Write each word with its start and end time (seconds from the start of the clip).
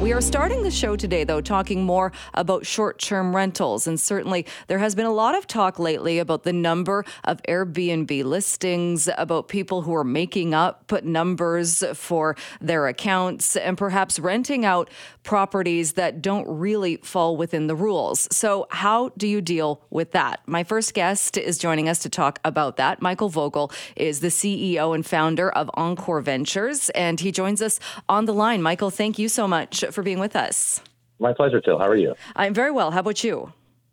We 0.00 0.12
are 0.12 0.20
starting 0.20 0.62
the 0.62 0.70
show 0.70 0.94
today, 0.94 1.24
though, 1.24 1.40
talking 1.40 1.82
more 1.82 2.12
about 2.32 2.64
short 2.64 3.00
term 3.00 3.34
rentals. 3.34 3.88
And 3.88 3.98
certainly 3.98 4.46
there 4.68 4.78
has 4.78 4.94
been 4.94 5.06
a 5.06 5.12
lot 5.12 5.34
of 5.34 5.48
talk 5.48 5.80
lately 5.80 6.20
about 6.20 6.44
the 6.44 6.52
number 6.52 7.04
of 7.24 7.42
Airbnb 7.48 8.22
listings, 8.22 9.08
about 9.18 9.48
people 9.48 9.82
who 9.82 9.92
are 9.96 10.04
making 10.04 10.54
up 10.54 10.86
put 10.86 11.04
numbers 11.04 11.82
for 11.94 12.36
their 12.60 12.86
accounts, 12.86 13.56
and 13.56 13.76
perhaps 13.76 14.20
renting 14.20 14.64
out 14.64 14.88
properties 15.24 15.94
that 15.94 16.22
don't 16.22 16.46
really 16.46 16.98
fall 16.98 17.36
within 17.36 17.66
the 17.66 17.74
rules. 17.74 18.28
So, 18.30 18.68
how 18.70 19.08
do 19.16 19.26
you 19.26 19.40
deal 19.40 19.84
with 19.90 20.12
that? 20.12 20.42
My 20.46 20.62
first 20.62 20.94
guest 20.94 21.36
is 21.36 21.58
joining 21.58 21.88
us 21.88 21.98
to 22.00 22.08
talk 22.08 22.38
about 22.44 22.76
that. 22.76 23.02
Michael 23.02 23.30
Vogel 23.30 23.72
is 23.96 24.20
the 24.20 24.28
CEO 24.28 24.94
and 24.94 25.04
founder 25.04 25.50
of 25.50 25.68
Encore 25.74 26.20
Ventures, 26.20 26.88
and 26.90 27.18
he 27.18 27.32
joins 27.32 27.60
us 27.60 27.80
on 28.08 28.26
the 28.26 28.32
line. 28.32 28.62
Michael, 28.62 28.90
thank 28.90 29.18
you 29.18 29.28
so 29.28 29.48
much 29.48 29.87
for 29.92 30.02
being 30.02 30.18
with 30.18 30.36
us. 30.36 30.80
My 31.18 31.32
pleasure, 31.32 31.60
Jill. 31.60 31.78
How 31.78 31.88
are 31.88 31.96
you? 31.96 32.14
I'm 32.36 32.54
very 32.54 32.70
well. 32.70 32.90
How 32.90 33.00
about 33.00 33.24
you? 33.24 33.52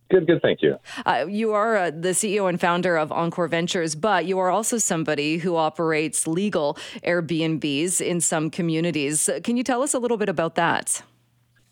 Good, 0.10 0.28
good. 0.28 0.42
Thank 0.42 0.62
you. 0.62 0.78
Uh, 1.06 1.26
you 1.28 1.54
are 1.54 1.76
uh, 1.76 1.92
the 1.92 2.10
CEO 2.10 2.48
and 2.48 2.62
founder 2.62 2.96
of 2.96 3.12
Encore 3.12 3.48
Ventures, 3.48 3.96
but 3.96 4.26
you 4.26 4.38
are 4.38 4.52
also 4.52 4.78
somebody 4.78 5.38
who 5.38 5.56
operates 5.56 6.28
legal 6.28 6.78
Airbnbs 7.04 8.02
in 8.02 8.22
some 8.22 8.52
communities. 8.52 9.30
Can 9.44 9.58
you 9.58 9.64
tell 9.64 9.82
us 9.82 9.96
a 9.96 10.00
little 10.00 10.18
bit 10.18 10.30
about 10.30 10.56
that? 10.56 11.02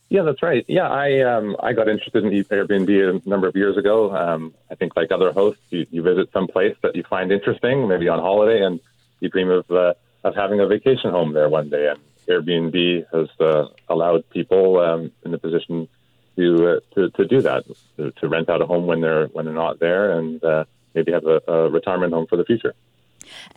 Yeah, 0.09 0.23
that's 0.23 0.41
right. 0.41 0.65
Yeah, 0.67 0.89
I 0.89 1.21
um, 1.21 1.55
I 1.59 1.73
got 1.73 1.87
interested 1.87 2.23
in 2.23 2.31
Airbnb 2.31 3.23
a 3.25 3.29
number 3.29 3.47
of 3.47 3.55
years 3.55 3.77
ago. 3.77 4.15
Um, 4.15 4.53
I 4.69 4.75
think, 4.75 4.95
like 4.95 5.11
other 5.11 5.31
hosts, 5.31 5.63
you, 5.69 5.85
you 5.89 6.01
visit 6.03 6.29
some 6.31 6.47
place 6.47 6.75
that 6.83 6.95
you 6.95 7.03
find 7.03 7.31
interesting, 7.31 7.87
maybe 7.87 8.09
on 8.09 8.19
holiday, 8.19 8.63
and 8.63 8.79
you 9.21 9.29
dream 9.29 9.49
of 9.49 9.69
uh, 9.71 9.93
of 10.23 10.35
having 10.35 10.59
a 10.59 10.67
vacation 10.67 11.11
home 11.11 11.33
there 11.33 11.49
one 11.49 11.69
day. 11.69 11.87
And 11.87 11.99
Airbnb 12.27 13.05
has 13.13 13.29
uh, 13.39 13.67
allowed 13.89 14.29
people 14.29 14.79
um, 14.79 15.11
in 15.23 15.31
the 15.31 15.37
position 15.37 15.87
to, 16.35 16.67
uh, 16.67 16.79
to 16.95 17.09
to 17.11 17.25
do 17.25 17.41
that, 17.41 17.63
to, 17.97 18.11
to, 18.11 18.27
rent 18.27 18.49
out 18.49 18.61
a 18.61 18.65
home 18.65 18.87
when 18.87 19.01
they're 19.01 19.27
when 19.27 19.45
they're 19.45 19.53
not 19.53 19.79
there, 19.79 20.17
and 20.17 20.43
uh, 20.43 20.65
maybe 20.95 21.11
have 21.11 21.25
a, 21.25 21.41
a, 21.47 21.69
retirement 21.69 22.13
home 22.13 22.25
for 22.27 22.37
the 22.37 22.45
future. 22.45 22.73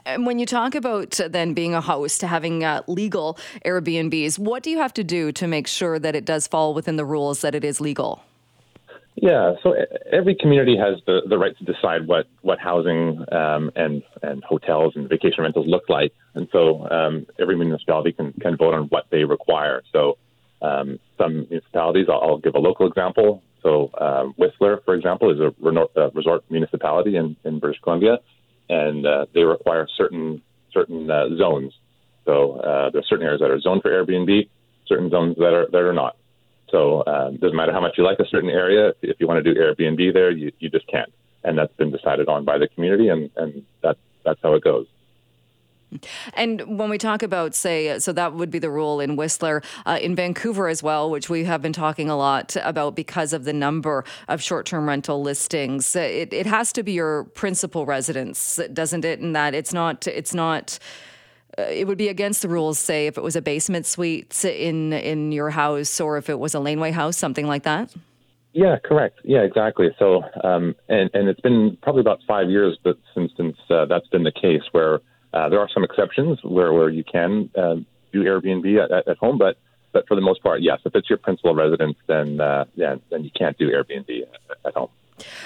And 0.05 0.27
when 0.27 0.39
you 0.39 0.47
talk 0.47 0.75
about 0.75 1.19
then 1.28 1.55
being 1.55 1.75
a 1.75 1.81
host, 1.81 2.22
having 2.22 2.64
uh, 2.64 2.83
legal 2.87 3.39
Airbnbs, 3.64 4.39
what 4.39 4.62
do 4.62 4.70
you 4.70 4.78
have 4.78 4.94
to 4.94 5.05
do 5.05 5.33
to 5.33 5.47
make 5.47 5.67
sure 5.67 5.98
that 5.98 6.14
it 6.14 6.25
does 6.25 6.47
fall 6.47 6.75
within 6.75 6.97
the 6.97 7.05
rules 7.05 7.41
that 7.41 7.55
it 7.55 7.64
is 7.64 7.81
legal? 7.81 8.22
Yeah, 9.17 9.55
so 9.62 9.75
every 10.12 10.34
community 10.34 10.77
has 10.77 11.00
the, 11.06 11.22
the 11.27 11.39
right 11.39 11.56
to 11.56 11.64
decide 11.64 12.06
what 12.06 12.27
what 12.42 12.59
housing 12.59 13.25
um, 13.33 13.70
and 13.75 14.03
and 14.22 14.45
hotels 14.45 14.92
and 14.95 15.09
vacation 15.09 15.42
rentals 15.42 15.67
look 15.67 15.84
like, 15.89 16.12
and 16.34 16.47
so 16.53 16.86
um, 16.91 17.27
every 17.41 17.56
municipality 17.56 18.12
can 18.12 18.34
can 18.34 18.59
vote 18.59 18.75
on 18.75 18.84
what 18.89 19.06
they 19.11 19.25
require. 19.25 19.83
So 19.91 20.19
um, 20.61 20.98
some 21.17 21.47
municipalities, 21.48 22.06
I'll, 22.11 22.20
I'll, 22.20 22.39
give 22.39 22.55
a 22.55 22.59
local 22.59 22.87
example. 22.87 23.42
So 23.62 23.91
uh, 23.98 24.25
Whistler, 24.37 24.83
for 24.84 24.94
example, 24.94 25.31
is 25.33 25.41
a 25.41 26.11
resort 26.14 26.44
municipality 26.50 27.17
in, 27.17 27.37
in 27.44 27.59
British 27.59 27.81
Columbia, 27.81 28.19
and 28.69 29.06
uh, 29.06 29.27
they 29.33 29.44
require 29.44 29.89
certain 29.97 30.42
certain 30.75 31.11
uh, 31.11 31.28
zones. 31.39 31.72
So 32.27 32.61
uh, 32.61 32.91
there 32.91 33.00
are 33.00 33.06
certain 33.09 33.25
areas 33.25 33.41
that 33.41 33.50
are 33.50 33.61
zoned 33.61 33.81
for 33.81 33.91
Airbnb, 33.91 34.48
certain 34.87 35.09
zones 35.09 35.37
that 35.37 35.55
are 35.55 35.67
that 35.72 35.81
are 35.81 35.94
not. 35.94 36.17
So 36.69 37.03
it 37.03 37.09
um, 37.09 37.36
doesn't 37.36 37.56
matter 37.56 37.72
how 37.72 37.81
much 37.81 37.97
you 37.97 38.05
like 38.05 38.19
a 38.19 38.27
certain 38.27 38.50
area. 38.50 38.92
If, 39.03 39.20
you 39.20 39.27
want 39.27 39.45
to 39.45 39.55
do 39.55 39.59
Airbnb 39.59 40.12
there, 40.12 40.31
you, 40.31 40.53
you 40.59 40.69
just 40.69 40.86
can't. 40.89 41.12
And 41.45 41.56
that's 41.56 41.72
been 41.75 41.92
decided 41.92 42.28
on 42.28 42.45
by 42.45 42.59
the 42.59 42.67
community, 42.67 43.09
and, 43.09 43.31
and 43.36 43.64
that's, 43.83 44.00
that's 44.25 44.41
how 44.42 44.55
it 44.55 44.64
goes. 44.64 44.87
And 46.34 46.78
when 46.78 46.91
we 46.91 46.98
talk 46.98 47.22
about, 47.22 47.55
say, 47.55 47.98
so 48.00 48.12
that 48.12 48.34
would 48.34 48.50
be 48.50 48.59
the 48.59 48.71
rule 48.71 49.00
in 49.00 49.15
Whistler, 49.15 49.62
uh, 49.87 49.99
in 50.03 50.16
Vancouver 50.16 50.69
as 50.69 50.82
well, 50.82 51.09
which 51.09 51.31
we 51.31 51.44
have 51.44 51.62
been 51.62 51.72
talking 51.72 52.10
a 52.10 52.16
lot 52.16 52.56
about 52.62 52.97
because 52.97 53.32
of 53.32 53.44
the 53.44 53.53
number 53.53 54.05
of 54.26 54.43
short 54.43 54.66
term 54.66 54.88
rental 54.88 55.22
listings. 55.22 55.94
It, 55.94 56.32
it 56.32 56.47
has 56.47 56.72
to 56.72 56.82
be 56.82 56.93
your 56.93 57.25
principal 57.25 57.87
residence, 57.87 58.59
doesn't 58.72 59.05
it? 59.05 59.21
And 59.21 59.34
that 59.37 59.55
it's 59.55 59.72
not, 59.72 60.09
it's 60.09 60.34
not 60.34 60.78
uh, 60.81 60.82
it 61.59 61.87
would 61.87 61.99
be 61.99 62.09
against 62.09 62.43
the 62.43 62.49
rules, 62.49 62.78
say, 62.78 63.06
if 63.06 63.17
it 63.17 63.22
was 63.22 63.37
a 63.37 63.43
basement 63.43 63.87
suite 63.87 64.44
in 64.44 64.93
in 64.93 65.33
your 65.33 65.50
house 65.50 66.00
or 66.00 66.19
if 66.19 66.28
it 66.28 66.39
was 66.39 66.55
a 66.55 66.61
laneway 66.61 66.91
house, 66.91 67.17
something 67.17 67.47
like 67.47 67.62
that. 67.65 67.94
Yeah, 68.53 68.78
correct. 68.83 69.21
Yeah, 69.22 69.43
exactly. 69.43 69.89
So, 69.99 70.22
um, 70.43 70.75
and 70.89 71.11
and 71.12 71.28
it's 71.28 71.41
been 71.41 71.77
probably 71.83 72.00
about 72.00 72.21
five 72.27 72.49
years 72.49 72.78
that 72.84 72.97
since 73.15 73.31
since 73.37 73.56
uh, 73.69 73.84
that's 73.84 74.09
been 74.09 74.22
the 74.22 74.33
case, 74.33 74.62
where 74.72 75.00
uh, 75.34 75.49
there 75.49 75.61
are 75.61 75.69
some 75.72 75.84
exceptions 75.84 76.39
where 76.43 76.72
where 76.72 76.89
you 76.89 77.05
can 77.05 77.50
uh, 77.56 77.77
do 78.12 78.25
Airbnb 78.25 78.83
at, 78.83 79.09
at, 79.09 79.19
home, 79.19 79.37
but 79.37 79.59
but 79.93 80.09
for 80.09 80.15
the 80.15 80.23
most 80.23 80.43
part, 80.43 80.62
yes. 80.62 80.81
If 80.87 80.94
it's 80.94 81.11
your 81.11 81.19
principal 81.19 81.55
residence, 81.55 81.97
then 82.06 82.41
uh, 82.41 82.65
yeah, 82.75 82.97
then 83.11 83.25
you 83.25 83.31
can't 83.38 83.59
do 83.59 83.71
Airbnb 83.71 84.23
at 84.65 84.75
home. 84.75 84.88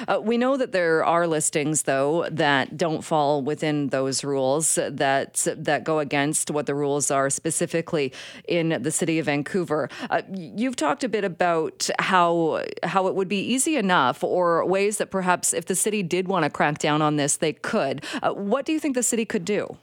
Uh, 0.09 0.21
we 0.23 0.37
know 0.37 0.57
that 0.57 0.73
there 0.73 1.05
are 1.05 1.27
listings, 1.27 1.83
though, 1.83 2.27
that 2.31 2.77
don't 2.77 3.03
fall 3.03 3.43
within 3.43 3.89
those 3.89 4.25
rules 4.25 4.75
that 4.75 5.47
that 5.57 5.85
go 5.85 5.99
against 5.99 6.51
what 6.51 6.67
the 6.67 6.75
rules 6.75 7.11
are 7.11 7.31
specifically 7.31 8.13
in 8.49 8.83
the 8.83 8.91
city 8.91 9.19
of 9.19 9.27
Vancouver. 9.27 9.89
Uh, 10.11 10.23
you've 10.33 10.77
talked 10.77 11.05
a 11.05 11.09
bit 11.09 11.25
about 11.25 11.89
how 11.99 12.65
how 12.83 13.07
it 13.07 13.15
would 13.15 13.29
be 13.29 13.41
easy 13.41 13.77
enough, 13.77 14.25
or 14.25 14.65
ways 14.65 14.99
that 14.99 15.11
perhaps 15.11 15.53
if 15.53 15.67
the 15.67 15.75
city 15.75 16.03
did 16.03 16.29
want 16.29 16.45
to 16.45 16.51
crack 16.51 16.79
down 16.79 17.03
on 17.03 17.17
this, 17.17 17.37
they 17.37 17.53
could. 17.53 18.05
Uh, 18.23 18.33
what 18.33 18.65
do 18.65 18.73
you 18.73 18.81
think 18.81 18.95
the 18.95 19.03
city 19.03 19.25
could 19.25 19.45
do? 19.45 19.77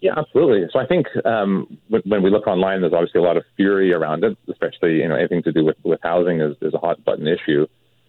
Yeah, 0.00 0.12
absolutely. 0.18 0.68
So 0.70 0.78
I 0.78 0.86
think 0.86 1.06
um, 1.24 1.78
when, 1.88 2.22
we 2.22 2.28
look 2.28 2.46
online, 2.46 2.82
there's 2.82 2.92
obviously 2.92 3.20
a 3.20 3.24
lot 3.24 3.38
of 3.38 3.44
fury 3.56 3.90
around 3.94 4.22
it, 4.22 4.36
especially 4.50 4.96
you 4.96 5.08
know 5.08 5.16
anything 5.16 5.42
to 5.44 5.52
do 5.52 5.64
with, 5.64 5.76
with 5.82 6.00
housing 6.02 6.42
is, 6.42 6.54
is 6.60 6.74
a 6.74 6.78
hot 6.78 7.02
button 7.04 7.26
issue. 7.26 7.66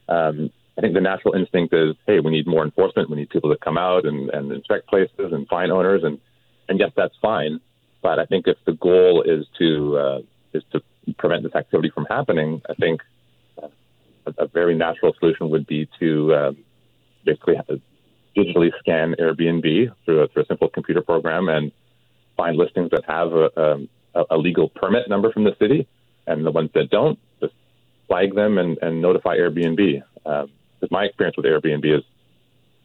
Um, 0.10 0.52
I 0.78 0.82
think 0.82 0.94
the 0.94 1.02
natural 1.02 1.36
instinct 1.36 1.74
is, 1.74 1.96
hey, 2.06 2.20
we 2.20 2.32
need 2.32 2.48
more 2.48 2.64
enforcement. 2.64 3.10
We 3.10 3.16
need 3.16 3.30
people 3.30 3.50
to 3.50 3.58
come 3.58 3.78
out 3.78 4.06
and, 4.06 4.30
and 4.32 4.52
inspect 4.52 4.88
places 4.88 5.32
and 5.32 5.48
fine 5.48 5.72
owners, 5.72 6.04
and 6.04 6.20
and 6.68 6.80
yes, 6.80 6.92
that's 6.96 7.16
fine. 7.22 7.62
But 8.02 8.20
I 8.20 8.26
think 8.26 8.48
if 8.48 8.58
the 8.66 8.74
goal 8.74 9.24
is 9.24 9.46
to 9.60 9.98
uh, 9.98 10.20
is 10.54 10.64
to 10.74 10.82
prevent 11.18 11.44
this 11.44 11.56
activity 11.56 11.92
from 11.94 12.06
happening, 12.10 12.62
I 12.70 12.74
think 12.74 13.02
a, 13.62 14.34
a 14.38 14.48
very 14.48 14.76
natural 14.76 15.14
solution 15.20 15.50
would 15.50 15.66
be 15.66 15.88
to 16.00 16.36
um, 16.36 16.58
basically 17.24 17.56
digitally 18.36 18.72
scan 18.80 19.16
Airbnb 19.20 19.94
through 20.04 20.22
a, 20.22 20.28
through 20.28 20.44
a 20.44 20.46
simple 20.46 20.70
computer 20.70 21.02
program 21.02 21.48
and 21.48 21.72
find 22.36 22.58
listings 22.58 22.92
that 22.92 23.06
have 23.08 23.32
a, 23.32 23.88
a, 24.14 24.24
a 24.32 24.38
legal 24.38 24.70
permit 24.70 25.08
number 25.08 25.32
from 25.32 25.46
the 25.46 25.56
city, 25.58 25.88
and 26.28 26.46
the 26.46 26.52
ones 26.52 26.70
that 26.74 26.90
don't, 26.90 27.18
just 27.40 27.54
flag 28.08 28.36
them 28.36 28.58
and, 28.58 28.78
and 28.82 29.02
notify 29.02 29.38
Airbnb. 29.38 30.04
Um, 30.26 30.52
because 30.80 30.92
my 30.92 31.06
experience 31.06 31.38
with 31.38 31.46
Airbnb 31.46 31.98
is 31.98 32.04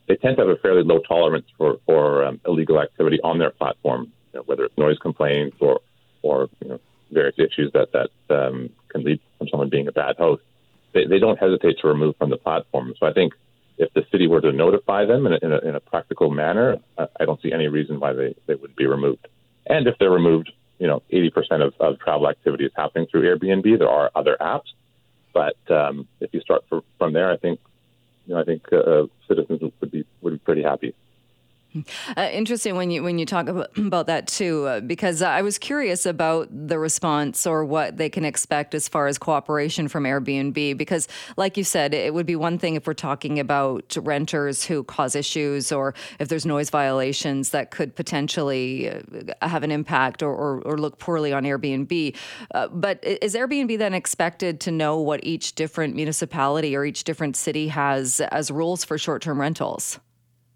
they 0.08 0.16
tend 0.16 0.36
to 0.36 0.42
have 0.42 0.50
a 0.50 0.56
fairly 0.56 0.82
low 0.82 0.98
tolerance 0.98 1.46
for 1.56 1.78
for 1.86 2.24
um, 2.24 2.40
illegal 2.46 2.80
activity 2.80 3.20
on 3.22 3.38
their 3.38 3.50
platform, 3.50 4.12
you 4.32 4.40
know, 4.40 4.42
whether 4.44 4.64
it's 4.64 4.76
noise 4.76 4.98
complaints 4.98 5.56
or 5.60 5.80
or 6.22 6.48
you 6.60 6.68
know, 6.68 6.80
various 7.10 7.36
issues 7.38 7.72
that 7.72 7.92
that 7.92 8.10
um, 8.34 8.70
can 8.88 9.04
lead 9.04 9.20
from 9.38 9.48
someone 9.48 9.68
being 9.68 9.88
a 9.88 9.92
bad 9.92 10.16
host. 10.16 10.42
They, 10.92 11.06
they 11.06 11.20
don't 11.20 11.38
hesitate 11.38 11.78
to 11.82 11.88
remove 11.88 12.16
from 12.16 12.30
the 12.30 12.36
platform. 12.36 12.94
So 12.98 13.06
I 13.06 13.12
think 13.12 13.34
if 13.78 13.92
the 13.94 14.04
city 14.10 14.26
were 14.26 14.40
to 14.40 14.52
notify 14.52 15.06
them 15.06 15.26
in 15.26 15.32
a, 15.32 15.38
in 15.42 15.52
a, 15.52 15.58
in 15.58 15.74
a 15.76 15.80
practical 15.80 16.30
manner, 16.30 16.78
I, 16.98 17.06
I 17.20 17.24
don't 17.24 17.40
see 17.40 17.52
any 17.52 17.68
reason 17.68 18.00
why 18.00 18.12
they, 18.12 18.34
they 18.46 18.56
would 18.56 18.74
be 18.74 18.86
removed. 18.86 19.28
And 19.66 19.86
if 19.86 19.96
they're 19.98 20.10
removed, 20.10 20.50
you 20.78 20.88
know, 20.88 21.02
80% 21.12 21.64
of, 21.64 21.74
of 21.78 22.00
travel 22.00 22.28
activity 22.28 22.64
is 22.64 22.72
happening 22.74 23.06
through 23.08 23.22
Airbnb. 23.22 23.78
There 23.78 23.88
are 23.88 24.10
other 24.14 24.36
apps, 24.40 24.72
but 25.32 25.56
um, 25.70 26.08
if 26.20 26.34
you 26.34 26.40
start 26.40 26.64
for, 26.68 26.82
from 26.98 27.12
there, 27.12 27.30
I 27.30 27.36
think 27.36 27.60
you 28.26 28.34
know, 28.34 28.40
I 28.40 28.44
think 28.44 28.72
uh, 28.72 29.06
citizens 29.28 29.72
would 29.80 29.90
be 29.90 30.04
would 30.20 30.32
be 30.32 30.38
pretty 30.38 30.62
happy. 30.62 30.94
Uh, 32.16 32.28
interesting 32.32 32.76
when 32.76 32.90
you 32.90 33.02
when 33.02 33.18
you 33.18 33.26
talk 33.26 33.48
about, 33.48 33.70
that 34.06 34.26
too, 34.26 34.66
uh, 34.66 34.80
because 34.80 35.22
I 35.22 35.42
was 35.42 35.58
curious 35.58 36.04
about 36.04 36.48
the 36.50 36.78
response 36.78 37.46
or 37.46 37.64
what 37.64 37.96
they 37.96 38.08
can 38.08 38.24
expect 38.24 38.74
as 38.74 38.88
far 38.88 39.06
as 39.06 39.16
cooperation 39.16 39.86
from 39.86 40.04
Airbnb. 40.04 40.76
Because, 40.76 41.06
like 41.36 41.56
you 41.56 41.64
said, 41.64 41.94
it 41.94 42.12
would 42.12 42.26
be 42.26 42.36
one 42.36 42.58
thing 42.58 42.74
if 42.74 42.86
we're 42.86 42.94
talking 42.94 43.38
about 43.38 43.96
renters 44.00 44.64
who 44.64 44.82
cause 44.84 45.14
issues, 45.14 45.70
or 45.70 45.94
if 46.18 46.28
there's 46.28 46.44
noise 46.44 46.70
violations 46.70 47.50
that 47.50 47.70
could 47.70 47.94
potentially 47.94 48.90
uh, 48.90 49.00
have 49.42 49.62
an 49.62 49.70
impact 49.70 50.22
or, 50.22 50.34
or, 50.34 50.60
or 50.62 50.78
look 50.78 50.98
poorly 50.98 51.32
on 51.32 51.44
Airbnb. 51.44 52.16
Uh, 52.52 52.68
but 52.68 53.02
is 53.04 53.34
Airbnb 53.34 53.78
then 53.78 53.94
expected 53.94 54.60
to 54.60 54.70
know 54.70 54.98
what 55.00 55.20
each 55.22 55.54
different 55.54 55.94
municipality 55.94 56.74
or 56.74 56.84
each 56.84 57.04
different 57.04 57.36
city 57.36 57.68
has 57.68 58.20
as 58.20 58.50
rules 58.50 58.84
for 58.84 58.98
short-term 58.98 59.40
rentals? 59.40 60.00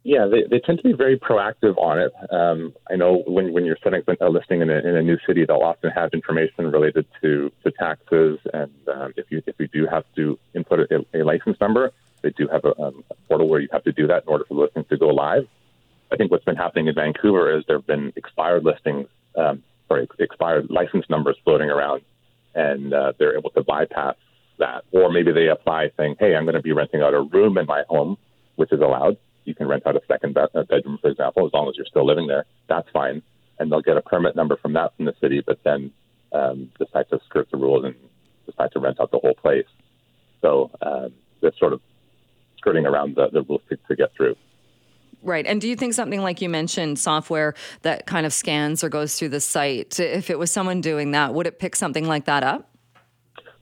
Yeah, 0.06 0.26
they, 0.30 0.42
they 0.50 0.60
tend 0.60 0.78
to 0.78 0.84
be 0.84 0.92
very 0.92 1.18
proactive 1.18 1.78
on 1.78 1.98
it. 1.98 2.12
Um, 2.30 2.74
I 2.90 2.94
know 2.94 3.22
when, 3.26 3.54
when 3.54 3.64
you're 3.64 3.78
setting 3.82 4.02
a 4.20 4.28
listing 4.28 4.60
in 4.60 4.68
a, 4.68 4.74
in 4.74 4.96
a 4.96 5.02
new 5.02 5.16
city, 5.26 5.46
they'll 5.46 5.62
often 5.62 5.90
have 5.92 6.10
information 6.12 6.70
related 6.70 7.06
to, 7.22 7.50
to 7.64 7.70
taxes, 7.70 8.38
and 8.52 8.70
um, 8.94 9.14
if 9.16 9.24
you 9.30 9.42
if 9.46 9.54
you 9.58 9.66
do 9.68 9.86
have 9.90 10.04
to 10.16 10.38
input 10.54 10.80
a, 10.80 11.06
a 11.14 11.24
license 11.24 11.56
number, 11.58 11.90
they 12.20 12.30
do 12.30 12.46
have 12.48 12.66
a, 12.66 12.78
um, 12.78 13.02
a 13.10 13.14
portal 13.28 13.48
where 13.48 13.60
you 13.60 13.68
have 13.72 13.82
to 13.84 13.92
do 13.92 14.06
that 14.06 14.24
in 14.24 14.28
order 14.28 14.44
for 14.46 14.54
the 14.54 14.60
listings 14.60 14.86
to 14.90 14.98
go 14.98 15.08
live. 15.08 15.48
I 16.12 16.16
think 16.16 16.30
what's 16.30 16.44
been 16.44 16.56
happening 16.56 16.86
in 16.86 16.94
Vancouver 16.94 17.56
is 17.56 17.64
there 17.66 17.78
have 17.78 17.86
been 17.86 18.12
expired 18.14 18.62
listings, 18.62 19.08
um, 19.36 19.62
sorry, 19.88 20.06
expired 20.18 20.68
license 20.68 21.06
numbers 21.08 21.38
floating 21.44 21.70
around, 21.70 22.02
and 22.54 22.92
uh, 22.92 23.14
they're 23.18 23.38
able 23.38 23.50
to 23.50 23.62
bypass 23.62 24.16
that. 24.58 24.84
Or 24.92 25.10
maybe 25.10 25.32
they 25.32 25.48
apply 25.48 25.92
saying, 25.96 26.16
hey, 26.20 26.36
I'm 26.36 26.44
going 26.44 26.56
to 26.56 26.62
be 26.62 26.72
renting 26.72 27.00
out 27.00 27.14
a 27.14 27.22
room 27.22 27.56
in 27.56 27.64
my 27.64 27.84
home, 27.88 28.18
which 28.56 28.70
is 28.70 28.80
allowed. 28.80 29.16
You 29.44 29.54
can 29.54 29.68
rent 29.68 29.86
out 29.86 29.96
a 29.96 30.00
second 30.08 30.34
bedroom, 30.34 30.98
for 31.00 31.10
example, 31.10 31.46
as 31.46 31.52
long 31.52 31.68
as 31.68 31.76
you're 31.76 31.86
still 31.86 32.06
living 32.06 32.26
there. 32.26 32.46
That's 32.68 32.88
fine. 32.92 33.22
And 33.58 33.70
they'll 33.70 33.82
get 33.82 33.96
a 33.96 34.02
permit 34.02 34.34
number 34.36 34.56
from 34.56 34.72
that 34.72 34.96
from 34.96 35.04
the 35.04 35.14
city, 35.20 35.42
but 35.46 35.58
then 35.64 35.92
um, 36.32 36.70
decide 36.78 37.08
to 37.10 37.20
skirt 37.26 37.48
the 37.50 37.56
rules 37.56 37.84
and 37.84 37.94
decide 38.46 38.72
to 38.72 38.80
rent 38.80 39.00
out 39.00 39.10
the 39.10 39.18
whole 39.18 39.34
place. 39.34 39.66
So 40.40 40.70
um, 40.82 41.12
they're 41.40 41.52
sort 41.58 41.72
of 41.72 41.80
skirting 42.58 42.86
around 42.86 43.16
the, 43.16 43.28
the 43.30 43.42
rules 43.42 43.62
to, 43.68 43.76
to 43.88 43.96
get 43.96 44.14
through. 44.16 44.36
Right. 45.22 45.46
And 45.46 45.60
do 45.60 45.68
you 45.68 45.76
think 45.76 45.94
something 45.94 46.20
like 46.20 46.42
you 46.42 46.50
mentioned, 46.50 46.98
software 46.98 47.54
that 47.82 48.06
kind 48.06 48.26
of 48.26 48.32
scans 48.32 48.84
or 48.84 48.90
goes 48.90 49.18
through 49.18 49.30
the 49.30 49.40
site, 49.40 49.98
if 49.98 50.28
it 50.28 50.38
was 50.38 50.50
someone 50.50 50.80
doing 50.80 51.12
that, 51.12 51.32
would 51.32 51.46
it 51.46 51.58
pick 51.58 51.76
something 51.76 52.06
like 52.06 52.26
that 52.26 52.42
up? 52.42 52.73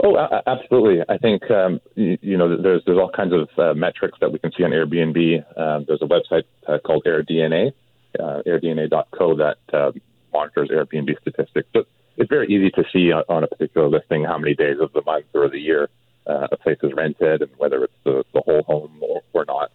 Oh, 0.05 0.17
absolutely. 0.47 1.01
I 1.09 1.17
think 1.19 1.49
um, 1.49 1.81
you, 1.95 2.37
know 2.37 2.61
there's 2.61 2.83
there's 2.85 2.99
all 2.99 3.11
kinds 3.11 3.33
of 3.33 3.49
uh, 3.57 3.73
metrics 3.75 4.19
that 4.21 4.33
we 4.33 4.41
can 4.41 4.51
see 4.53 4.65
on 4.65 4.73
Airbnb. 4.73 5.59
Um, 5.59 5.85
there's 5.87 6.03
a 6.03 6.07
website 6.07 6.43
uh, 6.67 6.79
called 6.85 7.05
AirDNA, 7.05 7.73
uh, 8.19 8.43
AirDNA.co 8.45 9.37
that 9.37 9.59
uh, 9.73 9.93
monitors 10.33 10.71
Airbnb 10.71 11.21
statistics. 11.21 11.69
But 11.73 11.87
it's 12.17 12.29
very 12.29 12.49
easy 12.49 12.71
to 12.71 12.85
see 12.93 13.13
on, 13.13 13.23
on, 13.29 13.45
a 13.45 13.47
particular 13.47 13.89
listing 13.89 14.25
how 14.25 14.39
many 14.39 14.55
days 14.55 14.79
of 14.81 14.93
the 14.93 15.03
month 15.03 15.27
or 15.35 15.49
the 15.49 15.61
year 15.61 15.89
uh, 16.27 16.49
a 16.51 16.57
place 16.57 16.79
is 16.83 16.93
rented 16.95 17.43
and 17.43 17.51
whether 17.57 17.85
it's 17.85 17.95
the, 18.05 18.25
the 18.35 18.41
whole 18.41 18.63
home 18.65 18.99
or, 19.01 19.23
or 19.33 19.45
not. 19.45 19.71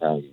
Um, 0.00 0.30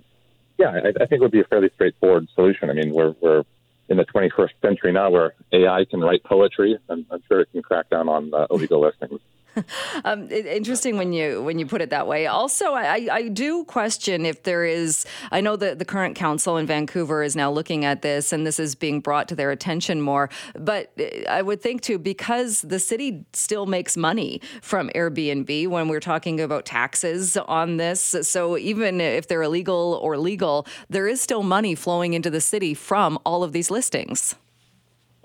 yeah, 0.58 0.70
I, 0.70 1.04
I 1.04 1.06
think 1.08 1.12
it 1.12 1.22
would 1.22 1.32
be 1.32 1.42
a 1.42 1.46
fairly 1.46 1.70
straightforward 1.76 2.30
solution. 2.36 2.70
I 2.70 2.74
mean, 2.74 2.94
we're 2.94 3.14
we're 3.20 3.44
in 3.90 3.98
the 3.98 4.06
21st 4.06 4.50
century 4.62 4.92
now 4.92 5.10
where 5.10 5.34
AI 5.52 5.86
can 5.86 6.02
write 6.02 6.24
poetry, 6.24 6.78
and 6.90 7.06
I'm 7.12 7.22
sure 7.28 7.42
it 7.42 7.52
can 7.52 7.62
crack 7.62 7.90
down 7.90 8.10
on 8.10 8.34
uh, 8.34 8.48
illegal 8.50 8.82
listings. 8.82 9.20
um, 10.06 10.30
interesting 10.32 10.98
when 10.98 11.14
you 11.14 11.42
when 11.42 11.60
you 11.60 11.66
put 11.66 11.82
it 11.82 11.90
that 11.90 12.08
way. 12.08 12.28
Also, 12.28 12.74
I, 12.74 13.08
I 13.12 13.28
do 13.30 13.64
question 13.66 14.26
if 14.26 14.44
there 14.44 14.66
is. 14.66 15.06
I 15.32 15.42
know 15.42 15.56
that 15.56 15.80
the 15.80 15.86
current 15.86 16.16
council 16.16 16.58
in 16.58 16.66
Vancouver 16.66 17.24
is 17.24 17.36
now 17.36 17.52
looking 17.52 17.86
at 17.86 18.02
this, 18.02 18.32
and 18.32 18.46
this 18.46 18.60
is 18.60 18.76
being 18.76 19.00
brought 19.00 19.28
to 19.30 19.36
their 19.36 19.52
attention 19.52 20.02
more. 20.02 20.30
But 20.58 20.92
uh, 21.00 21.30
I 21.30 21.42
would 21.42 21.62
think 21.62 21.82
too, 21.82 21.98
because 21.98 22.62
the 22.62 22.80
city 22.80 23.26
still 23.34 23.66
makes 23.66 23.98
money 23.98 24.42
from 24.62 24.90
Airbnb 24.90 25.68
when 25.68 25.88
we're 25.88 26.00
talking 26.00 26.40
about 26.40 26.66
taxes 26.66 27.38
on 27.38 27.78
this. 27.78 28.16
So 28.22 28.58
even 28.58 29.02
if 29.02 29.28
they're 29.28 29.44
illegal 29.44 30.00
or 30.02 30.18
legal, 30.18 30.68
there 30.90 31.08
is 31.08 31.22
still 31.22 31.44
money 31.44 31.76
flowing 31.76 32.14
into 32.14 32.30
the 32.30 32.42
city 32.42 32.74
from 32.74 33.20
all 33.26 33.44
of 33.44 33.52
these 33.52 33.72
listings. 33.72 34.36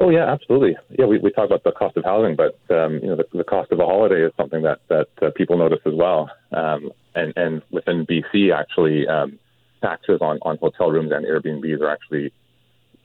Oh 0.02 0.08
yeah, 0.08 0.32
absolutely. 0.32 0.76
Yeah, 0.98 1.04
we, 1.04 1.18
we 1.18 1.30
talk 1.30 1.44
about 1.44 1.62
the 1.62 1.72
cost 1.72 1.98
of 1.98 2.04
housing, 2.04 2.34
but 2.34 2.58
um, 2.74 2.94
you 3.02 3.08
know 3.08 3.16
the, 3.16 3.26
the 3.34 3.44
cost 3.44 3.70
of 3.70 3.80
a 3.80 3.84
holiday 3.84 4.24
is 4.24 4.32
something 4.34 4.62
that 4.62 4.80
that 4.88 5.08
uh, 5.20 5.30
people 5.36 5.58
notice 5.58 5.80
as 5.84 5.92
well. 5.94 6.30
Um, 6.52 6.90
and 7.14 7.34
and 7.36 7.62
within 7.70 8.06
BC, 8.06 8.50
actually, 8.54 9.06
um, 9.06 9.38
taxes 9.82 10.20
on, 10.22 10.38
on 10.40 10.56
hotel 10.56 10.90
rooms 10.90 11.12
and 11.12 11.26
Airbnbs 11.26 11.82
are 11.82 11.90
actually 11.90 12.32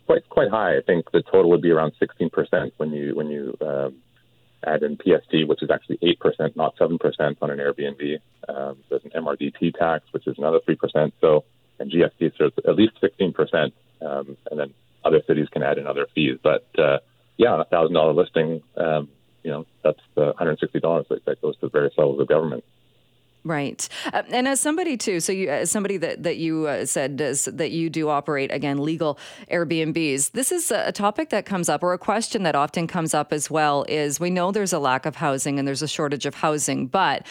quite 0.06 0.28
quite 0.30 0.50
high. 0.50 0.78
I 0.78 0.82
think 0.82 1.12
the 1.12 1.22
total 1.22 1.50
would 1.50 1.62
be 1.62 1.72
around 1.72 1.94
16 2.00 2.30
percent 2.30 2.74
when 2.78 2.92
you 2.92 3.14
when 3.14 3.28
you 3.28 3.58
um, 3.60 3.96
add 4.66 4.82
in 4.82 4.96
PST, 4.96 5.48
which 5.48 5.64
is 5.64 5.70
actually 5.70 6.00
eight 6.02 6.22
percent, 6.22 6.56
not 6.56 6.76
seven 6.78 6.98
percent 6.98 7.38
on 7.42 7.52
an 7.52 7.58
Airbnb. 7.58 8.20
Um, 8.48 8.78
there's 8.90 9.04
an 9.04 9.12
MRDT 9.12 9.74
tax, 9.78 10.06
which 10.12 10.28
is 10.28 10.38
another 10.38 10.62
three 10.64 10.78
percent. 10.78 11.14
So 11.20 11.44
and 11.78 11.92
GST, 11.92 12.38
so 12.38 12.46
it's 12.46 12.58
at 12.66 12.76
least 12.78 12.94
16 13.02 13.34
percent, 13.34 13.74
um, 14.02 14.38
and 14.50 14.58
then 14.58 14.74
other 15.06 15.22
cities 15.28 15.48
can 15.50 15.64
add 15.64 15.78
in 15.78 15.88
other 15.88 16.08
fees. 16.14 16.38
But 16.42 16.68
uh, 16.78 16.98
yeah, 17.38 17.54
on 17.54 17.62
a 17.62 17.66
thousand 17.66 17.94
dollar 17.94 18.14
listing, 18.14 18.62
um, 18.76 19.10
you 19.44 19.52
know, 19.52 19.66
that's 19.84 20.00
uh, 20.18 20.34
$160 20.40 21.08
that, 21.08 21.26
that 21.26 21.42
goes 21.42 21.56
to 21.60 21.70
various 21.70 21.94
levels 21.98 22.20
of 22.20 22.28
government. 22.28 22.64
Right, 23.44 23.88
uh, 24.12 24.24
and 24.32 24.48
as 24.48 24.60
somebody 24.60 24.98
too, 24.98 25.20
so 25.20 25.32
you 25.32 25.50
as 25.50 25.70
somebody 25.70 25.98
that 25.98 26.24
that 26.24 26.38
you 26.38 26.66
uh, 26.66 26.88
said 26.88 27.18
does, 27.18 27.46
that 27.46 27.70
you 27.70 27.92
do 27.92 28.10
operate 28.10 28.52
again 28.52 28.84
legal 28.84 29.20
Airbnbs. 29.52 30.32
This 30.32 30.52
is 30.52 30.72
a 30.72 30.92
topic 30.92 31.30
that 31.30 31.46
comes 31.46 31.70
up, 31.70 31.84
or 31.84 31.94
a 31.94 32.00
question 32.00 32.42
that 32.42 32.56
often 32.56 32.88
comes 32.88 33.14
up 33.14 33.32
as 33.32 33.52
well. 33.52 33.86
Is 33.88 34.20
we 34.20 34.32
know 34.32 34.52
there's 34.52 34.74
a 34.74 34.80
lack 34.80 35.06
of 35.06 35.18
housing 35.18 35.60
and 35.60 35.68
there's 35.68 35.84
a 35.84 35.88
shortage 35.88 36.26
of 36.26 36.34
housing, 36.34 36.88
but 36.88 37.28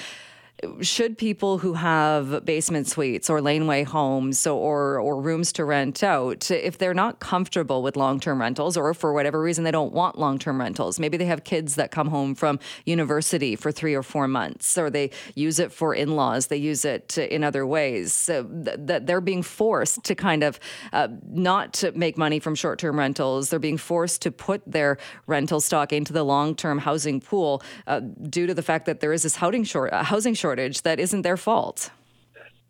should 0.80 1.18
people 1.18 1.58
who 1.58 1.74
have 1.74 2.44
basement 2.44 2.86
suites 2.86 3.28
or 3.28 3.40
laneway 3.40 3.82
homes 3.82 4.46
or 4.46 4.98
or 4.98 5.20
rooms 5.20 5.52
to 5.52 5.64
rent 5.64 6.02
out 6.02 6.50
if 6.50 6.78
they're 6.78 6.94
not 6.94 7.18
comfortable 7.18 7.82
with 7.82 7.96
long-term 7.96 8.40
rentals 8.40 8.76
or 8.76 8.94
for 8.94 9.12
whatever 9.12 9.42
reason 9.42 9.64
they 9.64 9.70
don't 9.70 9.92
want 9.92 10.18
long-term 10.18 10.60
rentals 10.60 10.98
maybe 11.00 11.16
they 11.16 11.24
have 11.24 11.44
kids 11.44 11.74
that 11.74 11.90
come 11.90 12.08
home 12.08 12.34
from 12.34 12.58
university 12.86 13.56
for 13.56 13.72
3 13.72 13.94
or 13.94 14.02
4 14.02 14.28
months 14.28 14.78
or 14.78 14.88
they 14.88 15.10
use 15.34 15.58
it 15.58 15.72
for 15.72 15.94
in-laws 15.94 16.46
they 16.46 16.56
use 16.56 16.84
it 16.84 17.18
in 17.18 17.44
other 17.44 17.66
ways. 17.66 18.12
So 18.12 18.46
that 18.48 19.06
they're 19.06 19.20
being 19.20 19.42
forced 19.42 20.04
to 20.04 20.14
kind 20.14 20.42
of 20.42 20.58
uh, 20.92 21.08
not 21.28 21.82
make 21.94 22.16
money 22.16 22.38
from 22.38 22.54
short-term 22.54 22.98
rentals. 22.98 23.50
They're 23.50 23.58
being 23.58 23.76
forced 23.76 24.22
to 24.22 24.30
put 24.30 24.62
their 24.66 24.98
rental 25.26 25.60
stock 25.60 25.92
into 25.92 26.12
the 26.12 26.24
long-term 26.24 26.78
housing 26.78 27.20
pool 27.20 27.62
uh, 27.86 28.00
due 28.00 28.46
to 28.46 28.54
the 28.54 28.62
fact 28.62 28.86
that 28.86 29.00
there 29.00 29.12
is 29.12 29.22
this 29.22 29.36
housing 29.36 29.64
short 29.64 29.92
uh, 29.92 30.02
housing 30.02 30.34
shortage 30.34 30.43
shortage 30.44 30.82
that 30.82 31.00
isn't 31.00 31.22
their 31.22 31.38
fault. 31.38 31.90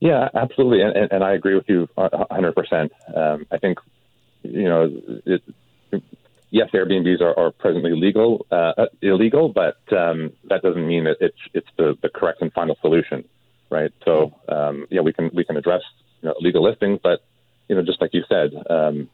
Yeah, 0.00 0.29
absolutely, 0.35 0.81
and, 0.82 0.94
and 1.15 1.25
I 1.25 1.32
agree 1.32 1.55
with 1.55 1.69
you 1.69 1.88
100. 1.94 2.49
Um, 2.49 2.55
percent 2.55 2.93
I 3.55 3.59
think 3.59 3.79
you 4.44 4.69
know, 4.69 4.82
it, 5.25 5.43
yes, 6.50 6.69
Airbnbs 6.73 7.21
are, 7.21 7.37
are 7.38 7.50
presently 7.50 7.94
legal, 8.06 8.47
uh, 8.53 8.73
uh, 8.82 8.87
illegal, 9.00 9.49
but 9.49 9.79
um, 9.93 10.32
that 10.50 10.62
doesn't 10.62 10.87
mean 10.87 11.05
that 11.05 11.17
it's 11.21 11.43
it's 11.53 11.67
the, 11.79 11.97
the 12.03 12.09
correct 12.09 12.43
and 12.43 12.53
final 12.53 12.76
solution, 12.81 13.25
right? 13.71 13.93
So 14.05 14.32
um, 14.49 14.87
yeah, 14.91 15.00
we 15.00 15.12
can 15.12 15.31
we 15.35 15.44
can 15.44 15.56
address 15.56 15.82
you 16.23 16.29
know, 16.29 16.35
legal 16.41 16.62
listings, 16.62 17.00
but 17.03 17.21
you 17.69 17.75
know, 17.75 17.82
just 17.82 18.00
like 18.00 18.12
you 18.12 18.23
said, 18.29 18.50
um, 18.71 19.09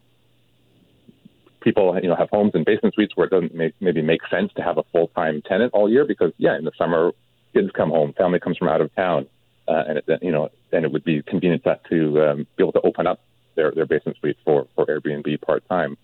people 1.60 1.98
you 2.02 2.08
know 2.08 2.16
have 2.16 2.30
homes 2.30 2.52
and 2.54 2.64
basement 2.64 2.94
suites 2.94 3.16
where 3.16 3.26
it 3.28 3.30
doesn't 3.30 3.54
make, 3.54 3.74
maybe 3.80 4.02
make 4.02 4.20
sense 4.28 4.52
to 4.56 4.62
have 4.62 4.76
a 4.76 4.84
full 4.92 5.08
time 5.08 5.40
tenant 5.42 5.72
all 5.72 5.88
year 5.88 6.04
because 6.04 6.32
yeah, 6.36 6.58
in 6.58 6.64
the 6.64 6.72
summer 6.76 7.12
kids 7.52 7.70
come 7.74 7.90
home, 7.90 8.12
family 8.12 8.40
comes 8.40 8.56
from 8.56 8.68
out 8.68 8.80
of 8.80 8.94
town, 8.94 9.26
uh, 9.68 9.84
and 9.88 9.98
it, 9.98 10.04
you 10.22 10.32
know, 10.32 10.50
and 10.72 10.84
it 10.84 10.92
would 10.92 11.04
be 11.04 11.22
convenient 11.22 11.64
to, 11.64 11.78
to 11.88 12.22
um, 12.22 12.46
be 12.56 12.62
able 12.62 12.72
to 12.72 12.80
open 12.82 13.06
up 13.06 13.20
their, 13.54 13.72
their 13.72 13.86
basement 13.86 14.16
suite 14.18 14.36
for, 14.44 14.66
for 14.74 14.86
Airbnb 14.86 15.40
part 15.42 15.66
time. 15.68 15.96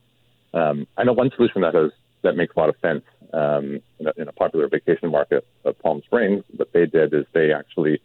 Um, 0.55 0.87
I 0.97 1.05
know 1.05 1.12
one 1.12 1.31
solution 1.37 1.62
that 1.62 1.75
has 1.75 1.91
that 2.23 2.37
makes 2.37 2.57
a 2.57 2.59
lot 2.59 2.69
of 2.69 2.76
sense 2.81 3.05
um, 3.33 3.81
in, 3.99 4.07
a, 4.07 4.12
in 4.17 4.29
a 4.29 4.33
popular 4.33 4.69
vacation 4.69 5.11
market 5.11 5.47
of 5.65 5.79
Palm 5.79 6.03
Springs. 6.05 6.45
What 6.57 6.73
they 6.73 6.87
did 6.87 7.15
is 7.15 7.25
they 7.33 7.53
actually 7.53 8.00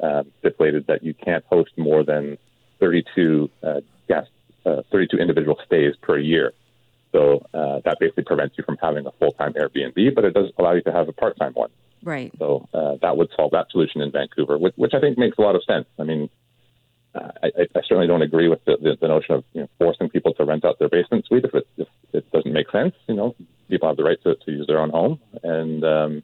uh, 0.00 0.24
stipulated 0.40 0.86
that 0.88 1.02
you 1.02 1.14
can't 1.14 1.44
host 1.44 1.70
more 1.76 2.04
than 2.04 2.36
32 2.80 3.48
uh, 3.62 3.80
guests, 4.08 4.32
uh, 4.66 4.82
32 4.90 5.16
individual 5.16 5.58
stays 5.64 5.94
per 6.02 6.18
year. 6.18 6.52
So 7.12 7.46
uh, 7.54 7.80
that 7.84 7.98
basically 8.00 8.24
prevents 8.24 8.56
you 8.58 8.64
from 8.64 8.78
having 8.78 9.06
a 9.06 9.12
full 9.12 9.32
time 9.32 9.52
Airbnb, 9.52 10.14
but 10.14 10.24
it 10.24 10.34
does 10.34 10.50
allow 10.58 10.72
you 10.72 10.82
to 10.82 10.92
have 10.92 11.08
a 11.08 11.12
part 11.12 11.38
time 11.38 11.52
one. 11.52 11.70
Right. 12.02 12.32
So 12.38 12.68
uh, 12.74 12.96
that 13.02 13.16
would 13.16 13.28
solve 13.36 13.52
that 13.52 13.66
solution 13.70 14.00
in 14.00 14.10
Vancouver, 14.10 14.58
which, 14.58 14.74
which 14.76 14.92
I 14.94 15.00
think 15.00 15.18
makes 15.18 15.38
a 15.38 15.42
lot 15.42 15.54
of 15.54 15.62
sense. 15.64 15.86
I 15.98 16.04
mean, 16.04 16.28
uh, 17.14 17.30
I, 17.42 17.46
I, 17.58 17.80
certainly 17.82 18.06
don't 18.06 18.22
agree 18.22 18.48
with 18.48 18.64
the, 18.64 18.76
the, 18.80 18.96
the 19.00 19.08
notion 19.08 19.34
of 19.34 19.44
you 19.52 19.62
know, 19.62 19.68
forcing 19.78 20.08
people 20.08 20.32
to 20.34 20.44
rent 20.44 20.64
out 20.64 20.78
their 20.78 20.88
basement 20.88 21.26
suite 21.26 21.44
if 21.44 21.54
it, 21.54 21.66
if 21.76 21.88
it 22.12 22.30
doesn't 22.32 22.52
make 22.52 22.70
sense. 22.70 22.94
You 23.06 23.14
know, 23.14 23.36
people 23.68 23.88
have 23.88 23.96
the 23.96 24.04
right 24.04 24.18
to, 24.22 24.34
to 24.34 24.50
use 24.50 24.66
their 24.66 24.78
own 24.78 24.90
home, 24.90 25.20
and 25.42 25.84
um, 25.84 26.22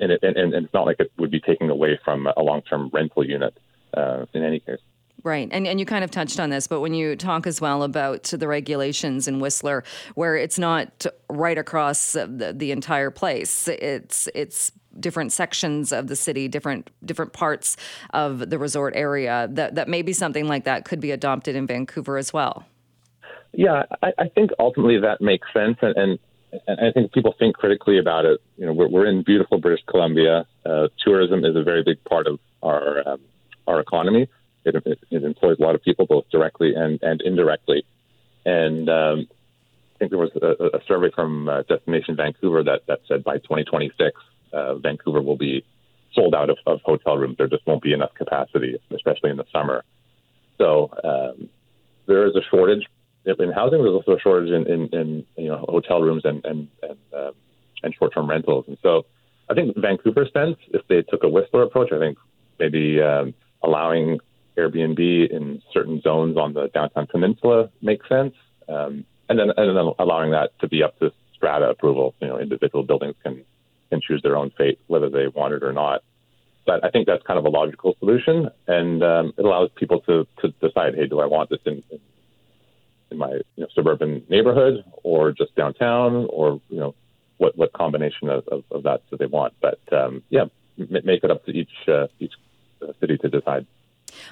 and, 0.00 0.12
it, 0.12 0.20
and, 0.22 0.36
and 0.36 0.54
it's 0.54 0.74
not 0.74 0.86
like 0.86 1.00
it 1.00 1.10
would 1.18 1.30
be 1.30 1.40
taking 1.40 1.70
away 1.70 1.98
from 2.04 2.28
a 2.36 2.42
long-term 2.42 2.90
rental 2.92 3.24
unit 3.26 3.56
uh, 3.96 4.26
in 4.34 4.44
any 4.44 4.60
case. 4.60 4.80
Right. 5.22 5.48
And 5.50 5.66
and 5.66 5.80
you 5.80 5.86
kind 5.86 6.04
of 6.04 6.10
touched 6.10 6.38
on 6.38 6.50
this, 6.50 6.66
but 6.66 6.80
when 6.80 6.92
you 6.92 7.16
talk 7.16 7.46
as 7.46 7.58
well 7.58 7.82
about 7.82 8.24
the 8.24 8.46
regulations 8.46 9.26
in 9.26 9.40
Whistler 9.40 9.82
where 10.14 10.36
it's 10.36 10.58
not 10.58 11.06
right 11.30 11.56
across 11.56 12.12
the, 12.12 12.52
the 12.54 12.70
entire 12.72 13.10
place, 13.10 13.66
it's 13.66 14.28
it's 14.34 14.70
different 14.98 15.32
sections 15.32 15.92
of 15.92 16.06
the 16.08 16.16
city, 16.16 16.48
different 16.48 16.90
different 17.04 17.32
parts 17.32 17.76
of 18.10 18.50
the 18.50 18.58
resort 18.58 18.94
area. 18.96 19.48
That 19.50 19.74
that 19.74 19.88
maybe 19.88 20.12
something 20.12 20.46
like 20.48 20.64
that 20.64 20.84
could 20.84 21.00
be 21.00 21.10
adopted 21.10 21.56
in 21.56 21.66
Vancouver 21.66 22.16
as 22.18 22.32
well. 22.32 22.66
Yeah, 23.52 23.84
I, 24.02 24.12
I 24.18 24.28
think 24.28 24.50
ultimately 24.58 24.98
that 25.00 25.20
makes 25.20 25.46
sense, 25.52 25.78
and, 25.80 25.96
and, 25.96 26.18
and 26.66 26.88
I 26.88 26.90
think 26.92 27.12
people 27.12 27.34
think 27.38 27.56
critically 27.56 27.98
about 27.98 28.24
it. 28.24 28.40
You 28.56 28.66
know, 28.66 28.72
we're, 28.72 28.88
we're 28.88 29.06
in 29.06 29.22
beautiful 29.22 29.58
British 29.58 29.84
Columbia. 29.86 30.44
Uh, 30.66 30.88
tourism 31.04 31.44
is 31.44 31.54
a 31.54 31.62
very 31.62 31.84
big 31.84 32.02
part 32.04 32.26
of 32.26 32.40
our 32.62 33.08
um, 33.08 33.20
our 33.66 33.80
economy. 33.80 34.28
It, 34.64 34.74
it, 34.74 34.98
it, 35.10 35.24
employs 35.24 35.58
a 35.58 35.62
lot 35.62 35.74
of 35.74 35.82
people, 35.82 36.06
both 36.06 36.28
directly 36.30 36.74
and, 36.74 36.98
and 37.02 37.20
indirectly. 37.20 37.84
And 38.46 38.88
um, 38.88 39.28
I 39.94 39.98
think 39.98 40.10
there 40.10 40.18
was 40.18 40.30
a, 40.40 40.78
a 40.78 40.80
survey 40.86 41.10
from 41.14 41.48
uh, 41.48 41.62
Destination 41.62 42.16
Vancouver 42.16 42.62
that, 42.64 42.86
that 42.86 43.00
said 43.06 43.24
by 43.24 43.36
2026, 43.38 44.20
uh, 44.54 44.74
Vancouver 44.76 45.22
will 45.22 45.36
be 45.36 45.64
sold 46.14 46.34
out 46.34 46.50
of, 46.50 46.58
of 46.66 46.80
hotel 46.84 47.16
rooms. 47.16 47.36
There 47.38 47.48
just 47.48 47.66
won't 47.66 47.82
be 47.82 47.92
enough 47.92 48.14
capacity, 48.14 48.78
especially 48.94 49.30
in 49.30 49.36
the 49.36 49.46
summer. 49.52 49.84
So 50.58 50.90
um, 51.02 51.48
there 52.06 52.26
is 52.26 52.36
a 52.36 52.42
shortage 52.50 52.86
in 53.24 53.52
housing. 53.52 53.82
There's 53.82 53.94
also 53.94 54.12
a 54.12 54.20
shortage 54.20 54.50
in, 54.50 54.66
in, 54.66 54.88
in 54.92 55.26
you 55.36 55.48
know 55.48 55.64
hotel 55.68 56.00
rooms 56.00 56.22
and 56.24 56.44
and 56.44 56.68
and, 56.82 56.98
uh, 57.16 57.32
and 57.82 57.94
short-term 57.94 58.28
rentals. 58.28 58.66
And 58.68 58.78
so 58.82 59.06
I 59.50 59.54
think 59.54 59.76
Vancouver 59.76 60.26
sense, 60.32 60.56
if 60.72 60.86
they 60.88 61.02
took 61.02 61.22
a 61.22 61.28
Whistler 61.28 61.62
approach, 61.62 61.92
I 61.92 61.98
think 61.98 62.18
maybe 62.58 63.00
um, 63.00 63.34
allowing 63.62 64.20
Airbnb 64.56 65.30
in 65.30 65.62
certain 65.72 66.00
zones 66.02 66.36
on 66.36 66.54
the 66.54 66.68
downtown 66.68 67.06
peninsula 67.06 67.70
makes 67.82 68.08
sense, 68.08 68.34
um, 68.68 69.04
and 69.28 69.38
then 69.38 69.50
and 69.56 69.76
then 69.76 69.92
allowing 69.98 70.30
that 70.30 70.58
to 70.60 70.68
be 70.68 70.82
up 70.82 70.98
to 71.00 71.12
strata 71.34 71.68
approval. 71.68 72.14
You 72.20 72.28
know, 72.28 72.38
individual 72.38 72.84
buildings 72.84 73.16
can 73.22 73.44
can 73.94 74.00
choose 74.06 74.22
their 74.22 74.36
own 74.36 74.50
fate 74.58 74.78
whether 74.88 75.08
they 75.08 75.28
want 75.28 75.54
it 75.54 75.62
or 75.62 75.72
not. 75.72 76.02
But 76.66 76.84
I 76.84 76.90
think 76.90 77.06
that's 77.06 77.22
kind 77.24 77.38
of 77.38 77.44
a 77.44 77.50
logical 77.50 77.94
solution, 77.98 78.48
and 78.66 79.02
um, 79.02 79.32
it 79.36 79.44
allows 79.44 79.70
people 79.76 80.00
to 80.02 80.26
to 80.40 80.48
decide, 80.66 80.94
hey, 80.94 81.06
do 81.06 81.20
I 81.20 81.26
want 81.26 81.50
this 81.50 81.60
in, 81.66 81.82
in 83.10 83.18
my 83.18 83.32
you 83.32 83.62
know, 83.62 83.66
suburban 83.74 84.24
neighborhood 84.28 84.82
or 85.02 85.32
just 85.32 85.54
downtown 85.54 86.26
or 86.30 86.60
you 86.70 86.80
know 86.80 86.94
what 87.36 87.56
what 87.56 87.72
combination 87.72 88.30
of, 88.30 88.48
of, 88.48 88.64
of 88.70 88.82
that 88.84 89.02
do 89.10 89.16
they 89.18 89.26
want? 89.26 89.52
But 89.60 89.80
um, 89.92 90.22
yeah, 90.30 90.46
make 90.78 91.22
it 91.22 91.30
up 91.30 91.44
to 91.44 91.52
each 91.52 91.74
uh, 91.86 92.06
each 92.18 92.32
city 93.00 93.18
to 93.18 93.28
decide. 93.28 93.66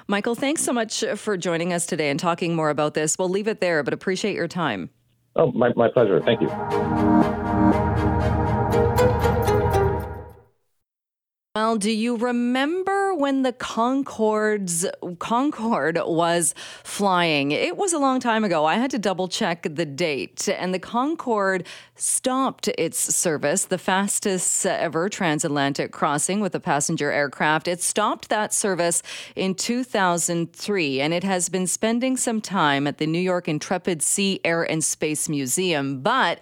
Michael, 0.07 0.35
thanks 0.35 0.63
so 0.63 0.73
much 0.73 1.03
for 1.15 1.37
joining 1.37 1.71
us 1.73 1.85
today 1.85 2.09
and 2.09 2.19
talking 2.19 2.55
more 2.55 2.69
about 2.69 2.93
this. 2.93 3.17
We'll 3.17 3.29
leave 3.29 3.47
it 3.47 3.59
there, 3.59 3.83
but 3.83 3.93
appreciate 3.93 4.35
your 4.35 4.47
time. 4.47 4.89
Oh, 5.35 5.51
my, 5.51 5.73
my 5.75 5.89
pleasure. 5.89 6.21
Thank 6.21 6.41
you. 6.41 7.89
Well, 11.55 11.77
do 11.77 11.91
you 11.91 12.17
remember 12.17 13.13
when 13.13 13.43
the 13.43 13.53
Concorde's 13.53 14.87
Concorde 15.19 15.99
was 16.03 16.55
flying? 16.83 17.51
It 17.51 17.77
was 17.77 17.93
a 17.93 17.99
long 17.99 18.19
time 18.19 18.43
ago. 18.43 18.65
I 18.65 18.77
had 18.77 18.89
to 18.89 18.97
double 18.97 19.27
check 19.27 19.67
the 19.69 19.85
date, 19.85 20.49
and 20.49 20.73
the 20.73 20.79
Concorde 20.79 21.67
stopped 21.95 22.69
its 22.69 22.97
service, 22.97 23.65
the 23.65 23.77
fastest 23.77 24.65
ever 24.65 25.09
transatlantic 25.09 25.91
crossing 25.91 26.39
with 26.39 26.55
a 26.55 26.59
passenger 26.59 27.11
aircraft. 27.11 27.67
It 27.67 27.83
stopped 27.83 28.29
that 28.29 28.51
service 28.51 29.03
in 29.35 29.53
2003, 29.53 31.01
and 31.01 31.13
it 31.13 31.23
has 31.23 31.49
been 31.49 31.67
spending 31.67 32.17
some 32.17 32.41
time 32.41 32.87
at 32.87 32.97
the 32.97 33.05
New 33.05 33.21
York 33.21 33.47
Intrepid 33.47 34.01
Sea, 34.01 34.39
Air, 34.43 34.63
and 34.63 34.83
Space 34.83 35.29
Museum, 35.29 36.01
but 36.01 36.39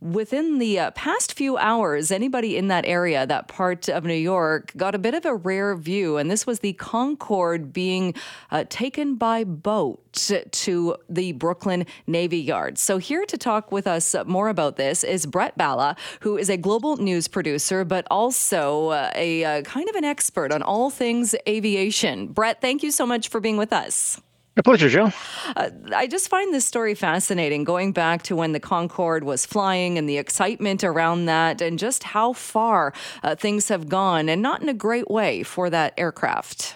Within 0.00 0.58
the 0.58 0.78
uh, 0.78 0.90
past 0.92 1.32
few 1.32 1.56
hours, 1.56 2.12
anybody 2.12 2.56
in 2.56 2.68
that 2.68 2.86
area, 2.86 3.26
that 3.26 3.48
part 3.48 3.88
of 3.88 4.04
New 4.04 4.14
York, 4.14 4.72
got 4.76 4.94
a 4.94 4.98
bit 4.98 5.12
of 5.12 5.24
a 5.24 5.34
rare 5.34 5.74
view. 5.74 6.18
And 6.18 6.30
this 6.30 6.46
was 6.46 6.60
the 6.60 6.74
Concorde 6.74 7.72
being 7.72 8.14
uh, 8.52 8.64
taken 8.68 9.16
by 9.16 9.42
boat 9.42 10.00
to 10.12 10.96
the 11.08 11.32
Brooklyn 11.32 11.84
Navy 12.06 12.38
Yard. 12.38 12.78
So, 12.78 12.98
here 12.98 13.24
to 13.26 13.36
talk 13.36 13.72
with 13.72 13.88
us 13.88 14.14
more 14.24 14.48
about 14.48 14.76
this 14.76 15.02
is 15.02 15.26
Brett 15.26 15.58
Balla, 15.58 15.96
who 16.20 16.36
is 16.36 16.48
a 16.48 16.56
global 16.56 16.96
news 16.96 17.26
producer, 17.26 17.84
but 17.84 18.06
also 18.10 18.88
uh, 18.88 19.10
a 19.16 19.44
uh, 19.44 19.62
kind 19.62 19.88
of 19.88 19.96
an 19.96 20.04
expert 20.04 20.52
on 20.52 20.62
all 20.62 20.90
things 20.90 21.34
aviation. 21.48 22.28
Brett, 22.28 22.60
thank 22.60 22.84
you 22.84 22.92
so 22.92 23.04
much 23.04 23.28
for 23.28 23.40
being 23.40 23.56
with 23.56 23.72
us. 23.72 24.20
A 24.58 24.62
pleasure, 24.62 24.88
Joe. 24.88 25.12
Uh, 25.54 25.70
I 25.94 26.08
just 26.08 26.28
find 26.28 26.52
this 26.52 26.64
story 26.64 26.96
fascinating, 26.96 27.62
going 27.62 27.92
back 27.92 28.24
to 28.24 28.34
when 28.34 28.50
the 28.50 28.58
Concorde 28.58 29.22
was 29.22 29.46
flying 29.46 29.96
and 29.96 30.08
the 30.08 30.18
excitement 30.18 30.82
around 30.82 31.26
that, 31.26 31.62
and 31.62 31.78
just 31.78 32.02
how 32.02 32.32
far 32.32 32.92
uh, 33.22 33.36
things 33.36 33.68
have 33.68 33.88
gone, 33.88 34.28
and 34.28 34.42
not 34.42 34.60
in 34.60 34.68
a 34.68 34.74
great 34.74 35.08
way 35.08 35.44
for 35.44 35.70
that 35.70 35.94
aircraft. 35.96 36.74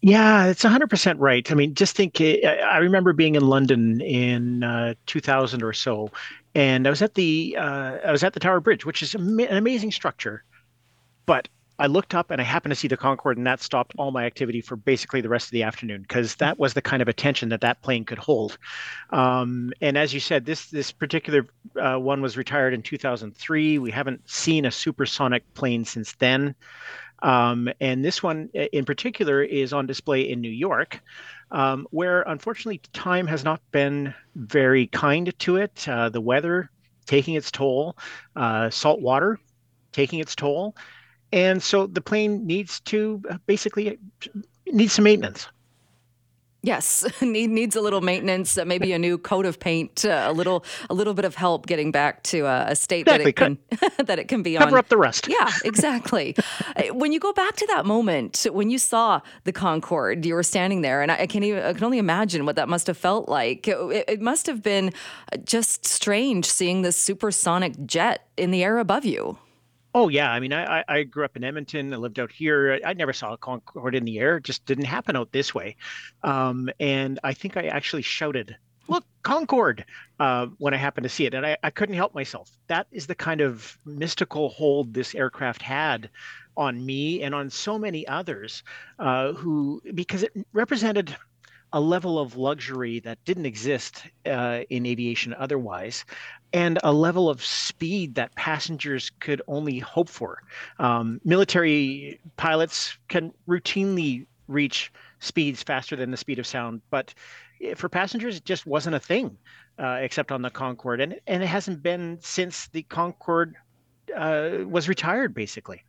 Yeah, 0.00 0.46
it's 0.46 0.64
100% 0.64 1.16
right. 1.18 1.50
I 1.52 1.54
mean, 1.54 1.74
just 1.74 1.96
think 1.96 2.18
I 2.18 2.78
remember 2.78 3.12
being 3.12 3.34
in 3.34 3.46
London 3.46 4.00
in 4.00 4.62
uh, 4.62 4.94
2000 5.04 5.62
or 5.62 5.74
so, 5.74 6.10
and 6.54 6.86
I 6.86 6.90
was 6.90 7.02
at 7.02 7.12
the 7.12 7.56
uh, 7.58 7.98
I 8.06 8.10
was 8.10 8.24
at 8.24 8.32
the 8.32 8.40
Tower 8.40 8.60
Bridge, 8.60 8.86
which 8.86 9.02
is 9.02 9.14
an 9.14 9.38
amazing 9.50 9.92
structure. 9.92 10.44
But 11.26 11.48
I 11.78 11.86
looked 11.86 12.14
up 12.14 12.30
and 12.30 12.40
I 12.40 12.44
happened 12.44 12.70
to 12.70 12.76
see 12.76 12.88
the 12.88 12.96
Concorde, 12.96 13.36
and 13.36 13.46
that 13.46 13.60
stopped 13.60 13.94
all 13.98 14.10
my 14.10 14.24
activity 14.24 14.60
for 14.60 14.76
basically 14.76 15.20
the 15.20 15.28
rest 15.28 15.46
of 15.46 15.50
the 15.50 15.62
afternoon 15.62 16.02
because 16.02 16.36
that 16.36 16.58
was 16.58 16.74
the 16.74 16.82
kind 16.82 17.02
of 17.02 17.08
attention 17.08 17.50
that 17.50 17.60
that 17.60 17.82
plane 17.82 18.04
could 18.04 18.18
hold. 18.18 18.56
Um, 19.10 19.72
and 19.80 19.98
as 19.98 20.14
you 20.14 20.20
said, 20.20 20.46
this 20.46 20.66
this 20.66 20.90
particular 20.90 21.46
uh, 21.80 21.96
one 21.96 22.22
was 22.22 22.36
retired 22.36 22.72
in 22.72 22.82
2003. 22.82 23.78
We 23.78 23.90
haven't 23.90 24.28
seen 24.28 24.64
a 24.64 24.70
supersonic 24.70 25.52
plane 25.54 25.84
since 25.84 26.12
then. 26.14 26.54
Um, 27.22 27.68
and 27.80 28.04
this 28.04 28.22
one 28.22 28.50
in 28.52 28.84
particular 28.84 29.42
is 29.42 29.72
on 29.72 29.86
display 29.86 30.30
in 30.30 30.40
New 30.40 30.50
York, 30.50 31.00
um, 31.50 31.86
where 31.90 32.22
unfortunately 32.22 32.80
time 32.92 33.26
has 33.26 33.42
not 33.44 33.60
been 33.70 34.14
very 34.34 34.86
kind 34.86 35.36
to 35.40 35.56
it. 35.56 35.86
Uh, 35.88 36.08
the 36.08 36.20
weather 36.20 36.70
taking 37.06 37.34
its 37.34 37.50
toll, 37.50 37.96
uh, 38.34 38.68
salt 38.70 39.00
water 39.00 39.38
taking 39.92 40.18
its 40.20 40.34
toll 40.34 40.76
and 41.32 41.62
so 41.62 41.86
the 41.86 42.00
plane 42.00 42.46
needs 42.46 42.80
to 42.80 43.22
uh, 43.30 43.38
basically 43.46 43.98
needs 44.66 44.92
some 44.92 45.04
maintenance. 45.04 45.48
Yes, 46.66 47.06
need, 47.22 47.50
needs 47.50 47.76
a 47.76 47.80
little 47.80 48.00
maintenance, 48.00 48.58
uh, 48.58 48.64
maybe 48.64 48.92
a 48.92 48.98
new 48.98 49.18
coat 49.18 49.46
of 49.46 49.60
paint, 49.60 50.04
uh, 50.04 50.24
a 50.26 50.32
little 50.32 50.64
a 50.90 50.94
little 50.94 51.14
bit 51.14 51.24
of 51.24 51.36
help 51.36 51.66
getting 51.66 51.92
back 51.92 52.24
to 52.24 52.40
a, 52.40 52.70
a 52.70 52.76
state 52.76 53.02
exactly. 53.02 53.24
that 53.24 53.28
it 53.28 53.36
can 53.36 53.58
that 54.06 54.18
it 54.18 54.26
can 54.26 54.42
be 54.42 54.54
cover 54.54 54.64
on. 54.64 54.70
Cover 54.70 54.78
up 54.78 54.88
the 54.88 54.96
rust. 54.96 55.28
Yeah, 55.28 55.50
exactly. 55.64 56.34
Uh, 56.76 56.92
when 56.94 57.12
you 57.12 57.20
go 57.20 57.32
back 57.32 57.56
to 57.56 57.66
that 57.66 57.86
moment 57.86 58.46
when 58.50 58.70
you 58.70 58.78
saw 58.78 59.20
the 59.44 59.52
Concorde, 59.52 60.24
you 60.26 60.34
were 60.34 60.42
standing 60.42 60.82
there, 60.82 61.00
and 61.00 61.10
I, 61.10 61.20
I 61.20 61.26
can 61.26 61.42
even, 61.42 61.62
I 61.62 61.72
can 61.72 61.84
only 61.84 61.98
imagine 61.98 62.44
what 62.44 62.56
that 62.56 62.68
must 62.68 62.86
have 62.86 62.96
felt 62.96 63.28
like. 63.28 63.66
It, 63.68 64.04
it 64.08 64.20
must 64.20 64.46
have 64.46 64.62
been 64.62 64.92
just 65.44 65.86
strange 65.86 66.44
seeing 66.44 66.82
this 66.82 66.96
supersonic 66.96 67.86
jet 67.86 68.28
in 68.36 68.50
the 68.50 68.62
air 68.62 68.78
above 68.78 69.04
you. 69.04 69.38
Oh 69.96 70.08
yeah, 70.08 70.30
I 70.30 70.40
mean, 70.40 70.52
I 70.52 70.84
I 70.86 71.04
grew 71.04 71.24
up 71.24 71.38
in 71.38 71.42
Edmonton. 71.42 71.94
I 71.94 71.96
lived 71.96 72.20
out 72.20 72.30
here. 72.30 72.78
I 72.84 72.92
never 72.92 73.14
saw 73.14 73.32
a 73.32 73.38
Concorde 73.38 73.94
in 73.94 74.04
the 74.04 74.18
air. 74.18 74.36
It 74.36 74.44
just 74.44 74.66
didn't 74.66 74.84
happen 74.84 75.16
out 75.16 75.32
this 75.32 75.54
way. 75.54 75.76
Um, 76.22 76.68
and 76.78 77.18
I 77.24 77.32
think 77.32 77.56
I 77.56 77.68
actually 77.68 78.02
shouted, 78.02 78.54
"Look, 78.88 79.06
Concorde!" 79.22 79.86
Uh, 80.20 80.48
when 80.58 80.74
I 80.74 80.76
happened 80.76 81.04
to 81.04 81.08
see 81.08 81.24
it, 81.24 81.32
and 81.32 81.46
I, 81.46 81.56
I 81.62 81.70
couldn't 81.70 81.94
help 81.94 82.14
myself. 82.14 82.50
That 82.66 82.88
is 82.92 83.06
the 83.06 83.14
kind 83.14 83.40
of 83.40 83.78
mystical 83.86 84.50
hold 84.50 84.92
this 84.92 85.14
aircraft 85.14 85.62
had 85.62 86.10
on 86.58 86.84
me 86.84 87.22
and 87.22 87.34
on 87.34 87.48
so 87.48 87.78
many 87.78 88.06
others 88.06 88.64
uh, 88.98 89.32
who, 89.32 89.80
because 89.94 90.22
it 90.22 90.32
represented 90.52 91.16
a 91.72 91.80
level 91.80 92.18
of 92.18 92.36
luxury 92.36 93.00
that 93.00 93.22
didn't 93.24 93.46
exist 93.46 94.04
uh, 94.24 94.60
in 94.70 94.86
aviation 94.86 95.34
otherwise, 95.34 96.04
and 96.56 96.78
a 96.82 96.92
level 96.92 97.28
of 97.28 97.44
speed 97.44 98.14
that 98.14 98.34
passengers 98.34 99.10
could 99.20 99.42
only 99.46 99.78
hope 99.78 100.08
for. 100.08 100.42
Um, 100.78 101.20
military 101.22 102.18
pilots 102.38 102.96
can 103.08 103.34
routinely 103.46 104.26
reach 104.48 104.90
speeds 105.20 105.62
faster 105.62 105.96
than 105.96 106.10
the 106.10 106.16
speed 106.16 106.38
of 106.38 106.46
sound, 106.46 106.80
but 106.88 107.12
eh, 107.60 107.74
for 107.74 107.90
passengers, 107.90 108.38
it 108.38 108.46
just 108.46 108.64
wasn't 108.64 108.96
a 108.96 108.98
thing, 108.98 109.36
uh, 109.78 109.98
except 110.00 110.32
on 110.32 110.40
the 110.40 110.48
Concorde, 110.50 111.02
and 111.02 111.20
and 111.26 111.42
it 111.42 111.46
hasn't 111.46 111.82
been 111.82 112.16
since 112.22 112.68
the 112.68 112.82
Concorde 112.84 113.54
uh, 114.16 114.64
was 114.66 114.88
retired, 114.88 115.34
basically. 115.34 115.82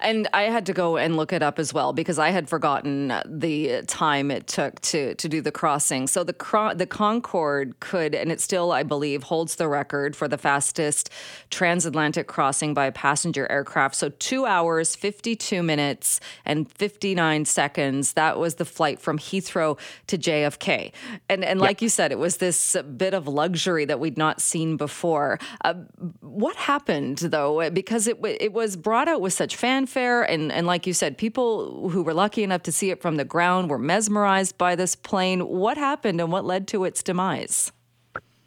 And 0.00 0.28
I 0.32 0.44
had 0.44 0.66
to 0.66 0.72
go 0.72 0.96
and 0.96 1.16
look 1.16 1.32
it 1.32 1.42
up 1.42 1.58
as 1.58 1.72
well 1.72 1.92
because 1.92 2.18
I 2.18 2.30
had 2.30 2.48
forgotten 2.48 3.12
the 3.24 3.82
time 3.86 4.30
it 4.30 4.46
took 4.46 4.80
to 4.82 5.14
to 5.14 5.28
do 5.28 5.40
the 5.40 5.52
crossing. 5.52 6.06
So 6.06 6.24
the 6.24 6.34
the 6.76 6.86
Concorde 6.86 7.78
could, 7.80 8.14
and 8.14 8.30
it 8.32 8.40
still, 8.40 8.72
I 8.72 8.82
believe, 8.82 9.24
holds 9.24 9.56
the 9.56 9.68
record 9.68 10.16
for 10.16 10.28
the 10.28 10.38
fastest 10.38 11.10
transatlantic 11.50 12.26
crossing 12.26 12.74
by 12.74 12.86
a 12.86 12.92
passenger 12.92 13.50
aircraft. 13.50 13.94
So 13.94 14.08
two 14.08 14.46
hours, 14.46 14.94
fifty 14.96 15.36
two 15.36 15.62
minutes, 15.62 16.20
and 16.44 16.70
fifty 16.72 17.14
nine 17.14 17.44
seconds. 17.44 18.14
That 18.14 18.38
was 18.38 18.56
the 18.56 18.64
flight 18.64 19.00
from 19.00 19.18
Heathrow 19.18 19.78
to 20.08 20.18
JFK. 20.18 20.92
And 21.28 21.44
and 21.44 21.60
like 21.60 21.82
you 21.82 21.88
said, 21.88 22.12
it 22.12 22.18
was 22.18 22.38
this 22.38 22.76
bit 22.96 23.14
of 23.14 23.28
luxury 23.28 23.84
that 23.84 24.00
we'd 24.00 24.18
not 24.18 24.40
seen 24.40 24.76
before. 24.76 25.38
Uh, 25.64 25.74
what 26.20 26.56
happened 26.56 27.18
though? 27.18 27.70
Because 27.70 28.06
it 28.06 28.18
it 28.22 28.52
was 28.52 28.76
brought 28.76 29.08
out 29.08 29.20
with 29.20 29.32
such 29.32 29.51
much 29.52 29.56
fanfare. 29.56 30.22
And, 30.22 30.50
and 30.50 30.66
like 30.66 30.86
you 30.86 30.94
said, 30.94 31.18
people 31.18 31.88
who 31.90 32.02
were 32.02 32.14
lucky 32.14 32.42
enough 32.42 32.62
to 32.64 32.72
see 32.72 32.90
it 32.90 33.00
from 33.00 33.16
the 33.16 33.24
ground 33.24 33.70
were 33.70 33.78
mesmerized 33.78 34.56
by 34.58 34.76
this 34.76 34.94
plane. 34.96 35.40
What 35.40 35.76
happened 35.76 36.20
and 36.20 36.32
what 36.32 36.44
led 36.44 36.66
to 36.68 36.84
its 36.84 37.02
demise? 37.02 37.72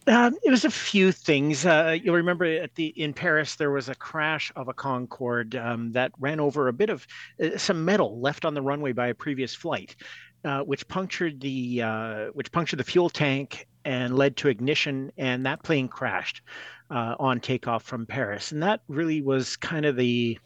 Uh, 0.08 0.32
it 0.44 0.52
was 0.52 0.66
a 0.66 0.70
few 0.70 1.12
things. 1.12 1.66
Uh, 1.66 1.98
you'll 2.02 2.16
remember 2.16 2.46
at 2.46 2.76
the 2.76 2.88
in 2.90 3.12
Paris 3.12 3.56
there 3.56 3.72
was 3.72 3.90
a 3.90 3.96
crash 3.96 4.52
of 4.56 4.68
a 4.68 4.74
Concorde 4.74 5.56
um, 5.56 5.92
that 5.94 6.12
ran 6.20 6.40
over 6.40 6.68
a 6.68 6.74
bit 6.74 6.92
of 6.92 7.08
uh, 7.44 7.58
some 7.58 7.84
metal 7.84 8.20
left 8.20 8.46
on 8.46 8.54
the 8.54 8.62
runway 8.62 8.92
by 8.92 9.08
a 9.08 9.16
previous 9.16 9.56
flight, 9.56 9.96
uh, 10.44 10.60
which 10.60 10.88
punctured 10.88 11.42
the 11.42 11.82
uh, 11.82 12.26
which 12.34 12.52
punctured 12.52 12.78
the 12.78 12.84
fuel 12.84 13.10
tank 13.10 13.68
and 13.84 14.16
led 14.16 14.38
to 14.38 14.48
ignition, 14.48 15.12
and 15.18 15.44
that 15.44 15.64
plane 15.64 15.88
crashed 15.88 16.44
uh, 16.92 17.16
on 17.20 17.40
takeoff 17.40 17.84
from 17.84 18.06
Paris. 18.06 18.52
And 18.52 18.62
that 18.62 18.82
really 18.88 19.22
was 19.22 19.56
kind 19.56 19.86
of 19.86 19.96
the 19.96 20.38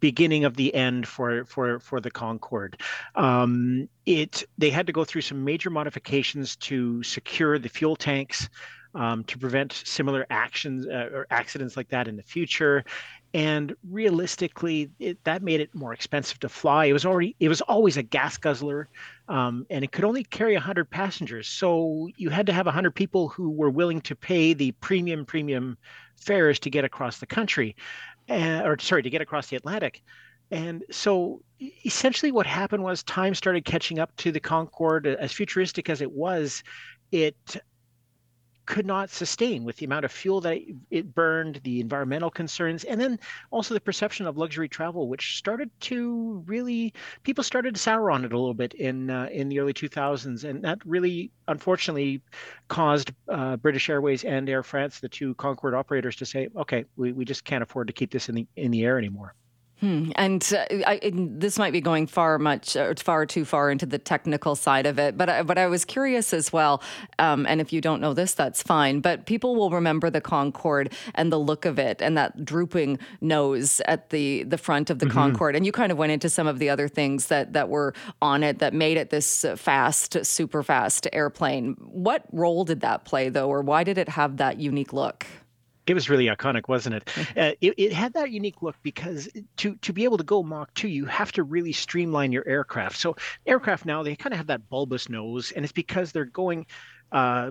beginning 0.00 0.44
of 0.44 0.56
the 0.56 0.74
end 0.74 1.06
for 1.06 1.44
for 1.44 1.78
for 1.80 2.00
the 2.00 2.10
Concorde. 2.10 2.80
Um, 3.14 3.88
it 4.06 4.44
they 4.58 4.70
had 4.70 4.86
to 4.86 4.92
go 4.92 5.04
through 5.04 5.22
some 5.22 5.44
major 5.44 5.70
modifications 5.70 6.56
to 6.56 7.02
secure 7.02 7.58
the 7.58 7.68
fuel 7.68 7.96
tanks. 7.96 8.48
Um, 8.92 9.22
to 9.26 9.38
prevent 9.38 9.72
similar 9.72 10.26
actions 10.30 10.84
uh, 10.84 11.10
or 11.12 11.28
accidents 11.30 11.76
like 11.76 11.90
that 11.90 12.08
in 12.08 12.16
the 12.16 12.24
future 12.24 12.84
and 13.32 13.74
realistically 13.88 14.90
it, 14.98 15.22
that 15.24 15.42
made 15.42 15.60
it 15.60 15.72
more 15.74 15.92
expensive 15.92 16.40
to 16.40 16.48
fly 16.48 16.86
it 16.86 16.92
was 16.92 17.06
already 17.06 17.36
it 17.38 17.48
was 17.48 17.60
always 17.62 17.96
a 17.96 18.02
gas 18.02 18.36
guzzler 18.36 18.88
um, 19.28 19.64
and 19.70 19.84
it 19.84 19.92
could 19.92 20.04
only 20.04 20.24
carry 20.24 20.54
100 20.54 20.90
passengers 20.90 21.46
so 21.46 22.08
you 22.16 22.30
had 22.30 22.46
to 22.46 22.52
have 22.52 22.66
100 22.66 22.92
people 22.92 23.28
who 23.28 23.50
were 23.50 23.70
willing 23.70 24.00
to 24.00 24.16
pay 24.16 24.52
the 24.52 24.72
premium 24.72 25.24
premium 25.24 25.78
fares 26.16 26.58
to 26.58 26.70
get 26.70 26.84
across 26.84 27.18
the 27.18 27.26
country 27.26 27.76
uh, 28.30 28.62
or 28.64 28.78
sorry 28.78 29.02
to 29.02 29.10
get 29.10 29.20
across 29.20 29.48
the 29.48 29.56
atlantic. 29.56 30.02
And 30.50 30.84
so 30.90 31.42
essentially 31.84 32.32
what 32.32 32.46
happened 32.46 32.82
was 32.82 33.02
time 33.02 33.34
started 33.34 33.64
catching 33.64 33.98
up 33.98 34.14
to 34.16 34.32
the 34.32 34.40
concorde 34.40 35.06
as 35.06 35.32
futuristic 35.32 35.88
as 35.88 36.00
it 36.00 36.10
was 36.10 36.62
it 37.12 37.36
could 38.70 38.86
not 38.86 39.10
sustain 39.10 39.64
with 39.64 39.76
the 39.78 39.84
amount 39.84 40.04
of 40.04 40.12
fuel 40.12 40.40
that 40.40 40.60
it 40.92 41.12
burned, 41.12 41.60
the 41.64 41.80
environmental 41.80 42.30
concerns, 42.30 42.84
and 42.84 43.00
then 43.00 43.18
also 43.50 43.74
the 43.74 43.80
perception 43.80 44.28
of 44.28 44.38
luxury 44.38 44.68
travel, 44.68 45.08
which 45.08 45.36
started 45.36 45.68
to 45.80 46.40
really 46.46 46.94
people 47.24 47.42
started 47.42 47.74
to 47.74 47.80
sour 47.80 48.12
on 48.12 48.24
it 48.24 48.32
a 48.32 48.38
little 48.38 48.54
bit 48.54 48.72
in 48.74 49.10
uh, 49.10 49.28
in 49.32 49.48
the 49.48 49.58
early 49.58 49.74
2000s, 49.74 50.44
and 50.44 50.62
that 50.62 50.78
really 50.86 51.32
unfortunately 51.48 52.22
caused 52.68 53.12
uh, 53.28 53.56
British 53.56 53.90
Airways 53.90 54.22
and 54.22 54.48
Air 54.48 54.62
France, 54.62 55.00
the 55.00 55.08
two 55.08 55.34
Concorde 55.34 55.74
operators, 55.74 56.14
to 56.14 56.24
say, 56.24 56.48
okay, 56.54 56.84
we, 56.96 57.10
we 57.10 57.24
just 57.24 57.42
can't 57.42 57.64
afford 57.64 57.88
to 57.88 57.92
keep 57.92 58.12
this 58.12 58.28
in 58.28 58.36
the 58.36 58.46
in 58.54 58.70
the 58.70 58.84
air 58.84 58.98
anymore. 58.98 59.34
Hmm. 59.80 60.12
And 60.14 60.46
uh, 60.54 60.66
I, 60.86 61.00
this 61.14 61.58
might 61.58 61.72
be 61.72 61.80
going 61.80 62.06
far 62.06 62.38
much, 62.38 62.76
uh, 62.76 62.92
far 62.98 63.24
too 63.24 63.46
far 63.46 63.70
into 63.70 63.86
the 63.86 63.98
technical 63.98 64.54
side 64.54 64.84
of 64.84 64.98
it. 64.98 65.16
But 65.16 65.30
I, 65.30 65.42
but 65.42 65.56
I 65.56 65.66
was 65.68 65.86
curious 65.86 66.34
as 66.34 66.52
well. 66.52 66.82
Um, 67.18 67.46
and 67.46 67.62
if 67.62 67.72
you 67.72 67.80
don't 67.80 68.00
know 68.00 68.12
this, 68.12 68.34
that's 68.34 68.62
fine. 68.62 69.00
But 69.00 69.24
people 69.24 69.56
will 69.56 69.70
remember 69.70 70.10
the 70.10 70.20
Concorde 70.20 70.92
and 71.14 71.32
the 71.32 71.38
look 71.38 71.64
of 71.64 71.78
it, 71.78 72.02
and 72.02 72.16
that 72.18 72.44
drooping 72.44 72.98
nose 73.22 73.80
at 73.86 74.10
the 74.10 74.42
the 74.44 74.58
front 74.58 74.90
of 74.90 74.98
the 74.98 75.06
mm-hmm. 75.06 75.18
Concorde. 75.18 75.56
And 75.56 75.64
you 75.64 75.72
kind 75.72 75.90
of 75.90 75.96
went 75.96 76.12
into 76.12 76.28
some 76.28 76.46
of 76.46 76.58
the 76.58 76.68
other 76.68 76.86
things 76.86 77.26
that 77.26 77.54
that 77.54 77.70
were 77.70 77.94
on 78.20 78.42
it 78.42 78.58
that 78.58 78.74
made 78.74 78.98
it 78.98 79.08
this 79.08 79.46
fast, 79.56 80.24
super 80.26 80.62
fast 80.62 81.08
airplane. 81.12 81.76
What 81.80 82.24
role 82.32 82.64
did 82.64 82.80
that 82.82 83.06
play, 83.06 83.30
though, 83.30 83.48
or 83.48 83.62
why 83.62 83.84
did 83.84 83.96
it 83.96 84.10
have 84.10 84.36
that 84.36 84.60
unique 84.60 84.92
look? 84.92 85.26
It 85.90 85.94
was 85.94 86.08
really 86.08 86.26
iconic, 86.26 86.68
wasn't 86.68 86.96
it? 86.96 87.10
Uh, 87.36 87.52
it? 87.60 87.74
it? 87.76 87.92
had 87.92 88.12
that 88.14 88.30
unique 88.30 88.62
look 88.62 88.76
because 88.82 89.28
to 89.56 89.74
to 89.76 89.92
be 89.92 90.04
able 90.04 90.18
to 90.18 90.24
go 90.24 90.42
Mach 90.42 90.72
2, 90.74 90.88
you 90.88 91.04
have 91.06 91.32
to 91.32 91.42
really 91.42 91.72
streamline 91.72 92.32
your 92.32 92.46
aircraft. 92.46 92.96
So 92.96 93.16
aircraft 93.46 93.84
now 93.84 94.02
they 94.02 94.16
kind 94.16 94.32
of 94.32 94.38
have 94.38 94.46
that 94.46 94.68
bulbous 94.68 95.08
nose, 95.08 95.52
and 95.52 95.64
it's 95.64 95.72
because 95.72 96.12
they're 96.12 96.24
going. 96.24 96.66
Uh, 97.12 97.50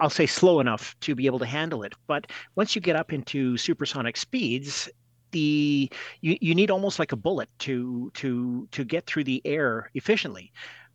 I'll 0.00 0.08
say 0.08 0.24
slow 0.24 0.60
enough 0.60 0.96
to 1.00 1.14
be 1.14 1.26
able 1.26 1.38
to 1.40 1.44
handle 1.44 1.82
it. 1.82 1.92
But 2.06 2.32
once 2.54 2.74
you 2.74 2.80
get 2.80 2.96
up 2.96 3.12
into 3.12 3.58
supersonic 3.58 4.16
speeds, 4.16 4.88
the 5.32 5.92
you, 6.22 6.38
you 6.40 6.54
need 6.54 6.70
almost 6.70 6.98
like 6.98 7.12
a 7.12 7.16
bullet 7.16 7.50
to 7.60 8.10
to 8.14 8.66
to 8.70 8.84
get 8.84 9.04
through 9.06 9.24
the 9.24 9.42
air 9.44 9.90
efficiently. 9.94 10.52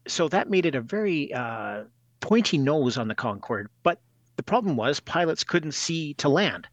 So 0.07 0.27
that 0.29 0.49
made 0.49 0.65
it 0.65 0.73
a 0.73 0.81
very 0.81 1.31
uh, 1.33 1.83
pointy 2.19 2.57
nose 2.57 2.97
on 2.97 3.07
the 3.07 3.15
Concorde. 3.15 3.69
But 3.83 3.99
the 4.35 4.43
problem 4.43 4.75
was 4.75 4.99
pilots 4.99 5.43
couldn't 5.43 5.73
see 5.73 6.13
to 6.15 6.29
land. 6.29 6.67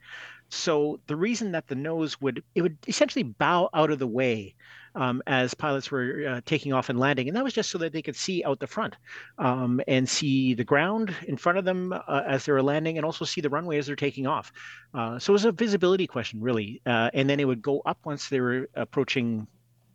So 0.50 0.98
the 1.06 1.16
reason 1.16 1.52
that 1.52 1.68
the 1.68 1.76
nose 1.76 2.20
would 2.20 2.42
it 2.54 2.62
would 2.62 2.76
essentially 2.88 3.22
bow 3.22 3.70
out 3.72 3.90
of 3.90 4.00
the 4.00 4.06
way 4.06 4.54
um, 4.96 5.22
as 5.28 5.54
pilots 5.54 5.90
were 5.92 6.26
uh, 6.28 6.40
taking 6.44 6.72
off 6.72 6.88
and 6.88 6.98
landing, 6.98 7.28
and 7.28 7.36
that 7.36 7.44
was 7.44 7.52
just 7.54 7.70
so 7.70 7.78
that 7.78 7.92
they 7.92 8.02
could 8.02 8.16
see 8.16 8.42
out 8.42 8.58
the 8.58 8.66
front 8.66 8.96
um, 9.38 9.80
and 9.86 10.08
see 10.08 10.54
the 10.54 10.64
ground 10.64 11.14
in 11.28 11.36
front 11.36 11.58
of 11.58 11.64
them 11.64 11.92
uh, 11.92 12.22
as 12.26 12.44
they 12.44 12.52
were 12.52 12.62
landing, 12.62 12.98
and 12.98 13.04
also 13.04 13.24
see 13.24 13.40
the 13.40 13.48
runway 13.48 13.78
as 13.78 13.86
they're 13.86 13.94
taking 13.94 14.26
off. 14.26 14.52
Uh, 14.92 15.18
so 15.20 15.32
it 15.32 15.34
was 15.34 15.44
a 15.44 15.52
visibility 15.52 16.08
question, 16.08 16.40
really. 16.40 16.82
Uh, 16.84 17.08
and 17.14 17.30
then 17.30 17.38
it 17.38 17.44
would 17.44 17.62
go 17.62 17.80
up 17.86 17.98
once 18.04 18.28
they 18.28 18.40
were 18.40 18.68
approaching 18.74 19.46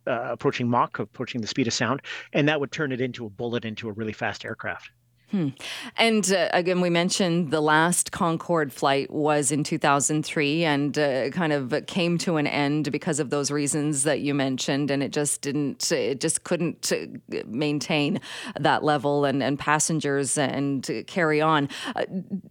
uh, 0.06 0.28
approaching 0.30 0.68
Mach, 0.68 0.98
approaching 0.98 1.40
the 1.40 1.46
speed 1.46 1.66
of 1.66 1.74
sound, 1.74 2.00
and 2.32 2.48
that 2.48 2.60
would 2.60 2.72
turn 2.72 2.92
it 2.92 3.00
into 3.00 3.26
a 3.26 3.30
bullet 3.30 3.64
into 3.64 3.88
a 3.88 3.92
really 3.92 4.12
fast 4.12 4.44
aircraft. 4.44 4.90
Hmm. 5.32 5.48
And 5.96 6.32
uh, 6.32 6.50
again, 6.52 6.80
we 6.80 6.88
mentioned 6.88 7.50
the 7.50 7.60
last 7.60 8.12
Concorde 8.12 8.72
flight 8.72 9.10
was 9.10 9.50
in 9.50 9.64
2003 9.64 10.64
and 10.64 10.96
uh, 10.96 11.30
kind 11.30 11.52
of 11.52 11.74
came 11.88 12.16
to 12.18 12.36
an 12.36 12.46
end 12.46 12.92
because 12.92 13.18
of 13.18 13.30
those 13.30 13.50
reasons 13.50 14.04
that 14.04 14.20
you 14.20 14.34
mentioned. 14.34 14.88
And 14.88 15.02
it 15.02 15.10
just 15.10 15.40
didn't, 15.40 15.90
it 15.90 16.20
just 16.20 16.44
couldn't 16.44 16.92
uh, 16.92 17.38
maintain 17.44 18.20
that 18.58 18.84
level 18.84 19.24
and, 19.24 19.42
and 19.42 19.58
passengers 19.58 20.38
and 20.38 20.88
carry 21.08 21.40
on. 21.40 21.70
Uh, 21.96 22.04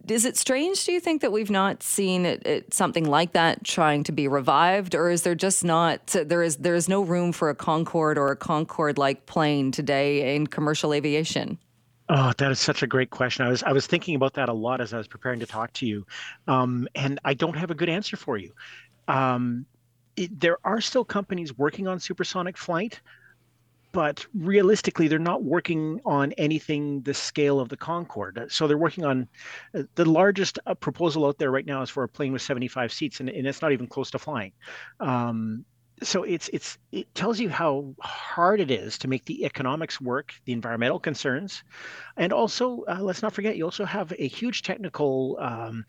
is 0.06 0.26
it 0.26 0.36
strange, 0.36 0.84
do 0.84 0.92
you 0.92 1.00
think, 1.00 1.22
that 1.22 1.32
we've 1.32 1.50
not 1.50 1.82
seen 1.82 2.26
it, 2.26 2.46
it, 2.46 2.74
something 2.74 3.06
like 3.06 3.32
that 3.32 3.64
trying 3.64 4.04
to 4.04 4.12
be 4.12 4.28
revived? 4.28 4.94
Or 4.94 5.08
is 5.08 5.22
there 5.22 5.34
just 5.34 5.64
not, 5.64 6.08
there 6.08 6.42
is, 6.42 6.58
there 6.58 6.74
is 6.74 6.90
no 6.90 7.00
room 7.00 7.32
for 7.32 7.48
a 7.48 7.54
Concorde 7.54 8.18
or 8.18 8.30
a 8.30 8.36
Concorde 8.36 8.98
like 8.98 9.24
plane 9.24 9.72
today 9.72 10.36
in 10.36 10.46
commercial 10.46 10.92
aviation? 10.92 11.58
Oh, 12.08 12.32
that 12.38 12.52
is 12.52 12.60
such 12.60 12.82
a 12.82 12.86
great 12.86 13.10
question. 13.10 13.44
I 13.44 13.48
was 13.48 13.62
I 13.64 13.72
was 13.72 13.86
thinking 13.86 14.14
about 14.14 14.34
that 14.34 14.48
a 14.48 14.52
lot 14.52 14.80
as 14.80 14.92
I 14.94 14.98
was 14.98 15.08
preparing 15.08 15.40
to 15.40 15.46
talk 15.46 15.72
to 15.74 15.86
you, 15.86 16.06
um, 16.46 16.86
and 16.94 17.18
I 17.24 17.34
don't 17.34 17.56
have 17.56 17.70
a 17.70 17.74
good 17.74 17.88
answer 17.88 18.16
for 18.16 18.36
you. 18.36 18.52
Um, 19.08 19.66
it, 20.16 20.38
there 20.38 20.58
are 20.64 20.80
still 20.80 21.04
companies 21.04 21.56
working 21.58 21.88
on 21.88 21.98
supersonic 21.98 22.56
flight, 22.56 23.00
but 23.92 24.24
realistically, 24.34 25.08
they're 25.08 25.18
not 25.18 25.42
working 25.42 26.00
on 26.04 26.32
anything 26.32 27.02
the 27.02 27.14
scale 27.14 27.58
of 27.58 27.68
the 27.70 27.76
Concorde. 27.76 28.46
So 28.50 28.68
they're 28.68 28.78
working 28.78 29.04
on 29.04 29.28
uh, 29.74 29.82
the 29.96 30.04
largest 30.04 30.60
uh, 30.66 30.74
proposal 30.74 31.26
out 31.26 31.38
there 31.38 31.50
right 31.50 31.66
now 31.66 31.82
is 31.82 31.90
for 31.90 32.04
a 32.04 32.08
plane 32.08 32.32
with 32.32 32.42
75 32.42 32.92
seats, 32.92 33.18
and, 33.20 33.28
and 33.28 33.46
it's 33.48 33.62
not 33.62 33.72
even 33.72 33.88
close 33.88 34.12
to 34.12 34.18
flying. 34.20 34.52
Um, 35.00 35.64
so 36.02 36.24
it's 36.24 36.48
it's 36.52 36.78
it 36.92 37.12
tells 37.14 37.40
you 37.40 37.48
how 37.48 37.94
hard 38.00 38.60
it 38.60 38.70
is 38.70 38.98
to 38.98 39.08
make 39.08 39.24
the 39.24 39.44
economics 39.44 40.00
work, 40.00 40.34
the 40.44 40.52
environmental 40.52 40.98
concerns, 40.98 41.62
and 42.16 42.32
also 42.32 42.84
uh, 42.88 42.98
let's 43.00 43.22
not 43.22 43.32
forget 43.32 43.56
you 43.56 43.64
also 43.64 43.84
have 43.84 44.12
a 44.18 44.28
huge 44.28 44.62
technical 44.62 45.38
um, 45.40 45.84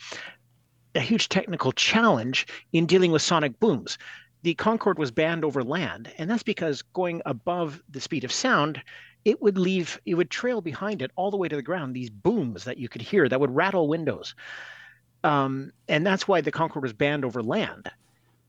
a 0.96 1.02
huge 1.02 1.28
technical 1.30 1.72
challenge 1.74 2.48
in 2.72 2.86
dealing 2.86 3.12
with 3.12 3.22
sonic 3.22 3.60
booms. 3.60 3.98
The 4.44 4.56
Concorde 4.56 5.00
was 5.00 5.12
banned 5.12 5.44
over 5.44 5.64
land, 5.64 6.12
and 6.18 6.30
that's 6.30 6.44
because 6.44 6.82
going 6.82 7.22
above 7.26 7.82
the 7.90 8.00
speed 8.00 8.24
of 8.24 8.32
sound, 8.32 8.82
it 9.26 9.42
would 9.42 9.58
leave 9.58 10.00
it 10.06 10.14
would 10.16 10.30
trail 10.30 10.62
behind 10.62 11.02
it 11.02 11.12
all 11.18 11.32
the 11.32 11.38
way 11.38 11.50
to 11.50 11.56
the 11.56 11.62
ground 11.62 11.94
these 11.94 12.10
booms 12.10 12.64
that 12.64 12.78
you 12.78 12.88
could 12.88 13.02
hear 13.02 13.28
that 13.28 13.40
would 13.42 13.54
rattle 13.54 13.90
windows. 13.90 14.36
Um, 15.26 15.72
and 15.90 16.06
that's 16.06 16.28
why 16.30 16.40
the 16.40 16.52
Concorde 16.52 16.84
was 16.84 16.94
banned 16.94 17.26
over 17.26 17.44
land 17.44 17.92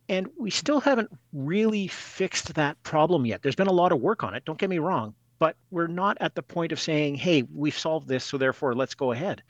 and 0.09 0.29
we 0.39 0.51
still 0.51 0.81
haven't 0.81 1.11
really 1.33 1.87
fixed 1.87 2.55
that 2.55 2.83
problem 2.83 3.27
yet. 3.27 3.43
There's 3.43 3.55
been 3.55 3.67
a 3.67 3.73
lot 3.73 3.93
of 3.93 4.01
work 4.01 4.25
on 4.25 4.35
it, 4.35 4.45
don't 4.45 4.59
get 4.59 4.71
me 4.71 4.79
wrong, 4.79 5.15
but 5.39 5.57
we're 5.71 5.87
not 5.87 6.17
at 6.21 6.35
the 6.35 6.43
point 6.43 6.73
of 6.73 6.81
saying, 6.81 7.17
hey, 7.17 7.45
we've 7.55 7.79
solved 7.79 8.09
this, 8.09 8.25
so 8.25 8.39
therefore 8.39 8.75
let's 8.75 8.95
go 8.95 9.13
ahead. 9.13 9.43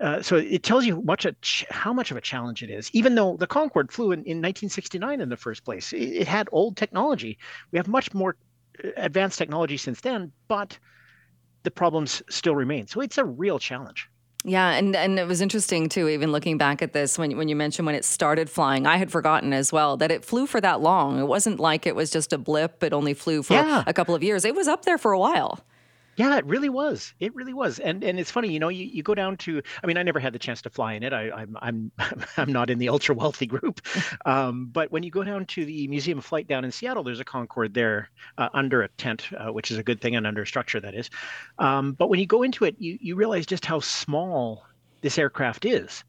Uh, 0.00 0.22
so 0.22 0.36
it 0.36 0.62
tells 0.62 0.84
you 0.84 1.02
much 1.02 1.26
ch- 1.42 1.66
how 1.70 1.92
much 1.92 2.10
of 2.10 2.16
a 2.16 2.20
challenge 2.20 2.62
it 2.62 2.70
is. 2.70 2.88
Even 2.92 3.14
though 3.14 3.36
the 3.36 3.46
Concorde 3.46 3.90
flew 3.90 4.12
in, 4.12 4.20
in 4.20 4.38
1969 4.38 5.20
in 5.20 5.28
the 5.28 5.36
first 5.36 5.64
place, 5.64 5.92
it, 5.92 5.98
it 5.98 6.28
had 6.28 6.48
old 6.52 6.76
technology. 6.76 7.36
We 7.72 7.78
have 7.78 7.88
much 7.88 8.14
more 8.14 8.36
uh, 8.84 8.90
advanced 8.96 9.38
technology 9.38 9.76
since 9.76 10.00
then, 10.00 10.32
but 10.46 10.78
the 11.64 11.70
problems 11.70 12.22
still 12.30 12.54
remain. 12.54 12.86
So 12.86 13.00
it's 13.00 13.18
a 13.18 13.24
real 13.24 13.58
challenge. 13.58 14.08
Yeah, 14.44 14.70
and 14.70 14.94
and 14.94 15.18
it 15.18 15.26
was 15.26 15.40
interesting 15.40 15.88
too. 15.88 16.08
Even 16.08 16.30
looking 16.30 16.58
back 16.58 16.80
at 16.80 16.92
this, 16.92 17.18
when 17.18 17.36
when 17.36 17.48
you 17.48 17.56
mentioned 17.56 17.86
when 17.86 17.94
it 17.94 18.04
started 18.04 18.48
flying, 18.48 18.86
I 18.86 18.96
had 18.96 19.10
forgotten 19.10 19.52
as 19.52 19.72
well 19.72 19.96
that 19.96 20.10
it 20.10 20.24
flew 20.24 20.46
for 20.46 20.60
that 20.60 20.80
long. 20.80 21.18
It 21.18 21.26
wasn't 21.26 21.58
like 21.58 21.86
it 21.86 21.96
was 21.96 22.10
just 22.10 22.32
a 22.32 22.38
blip. 22.38 22.82
It 22.82 22.92
only 22.92 23.14
flew 23.14 23.42
for 23.42 23.54
yeah. 23.54 23.82
a 23.86 23.92
couple 23.92 24.14
of 24.14 24.22
years. 24.22 24.44
It 24.44 24.54
was 24.54 24.68
up 24.68 24.84
there 24.84 24.98
for 24.98 25.12
a 25.12 25.18
while. 25.18 25.60
Yeah, 26.18 26.36
it 26.36 26.44
really 26.46 26.68
was. 26.68 27.14
It 27.20 27.32
really 27.36 27.54
was. 27.54 27.78
And 27.78 28.02
and 28.02 28.18
it's 28.18 28.32
funny, 28.32 28.52
you 28.52 28.58
know, 28.58 28.70
you, 28.70 28.86
you 28.86 29.04
go 29.04 29.14
down 29.14 29.36
to 29.36 29.62
I 29.84 29.86
mean, 29.86 29.96
I 29.96 30.02
never 30.02 30.18
had 30.18 30.32
the 30.32 30.38
chance 30.40 30.60
to 30.62 30.70
fly 30.70 30.94
in 30.94 31.04
it. 31.04 31.12
I, 31.12 31.30
I'm 31.30 31.56
I'm 31.62 31.92
I'm 32.36 32.52
not 32.52 32.70
in 32.70 32.78
the 32.78 32.88
ultra 32.88 33.14
wealthy 33.14 33.46
group. 33.46 33.80
Um, 34.26 34.66
but 34.66 34.90
when 34.90 35.02
you 35.02 35.10
go 35.10 35.22
down 35.22 35.46
to 35.46 35.64
the 35.64 35.86
Museum 35.88 36.18
of 36.18 36.24
Flight 36.24 36.48
down 36.48 36.64
in 36.64 36.72
Seattle, 36.72 37.02
there's 37.02 37.20
a 37.20 37.24
Concorde 37.24 37.72
there 37.72 38.10
uh, 38.36 38.48
under 38.52 38.82
a 38.82 38.88
tent, 38.88 39.28
uh, 39.32 39.52
which 39.52 39.70
is 39.70 39.78
a 39.78 39.82
good 39.82 40.00
thing, 40.00 40.16
and 40.16 40.26
under 40.26 40.42
a 40.42 40.46
structure 40.46 40.80
that 40.80 40.94
is. 40.94 41.08
Um, 41.58 41.92
but 41.92 42.08
when 42.08 42.18
you 42.18 42.26
go 42.26 42.42
into 42.42 42.64
it, 42.64 42.74
you 42.78 42.98
you 43.00 43.14
realize 43.14 43.46
just 43.46 43.64
how 43.64 43.80
small 43.80 44.66
this 45.02 45.18
aircraft 45.18 45.64
is. 45.64 46.04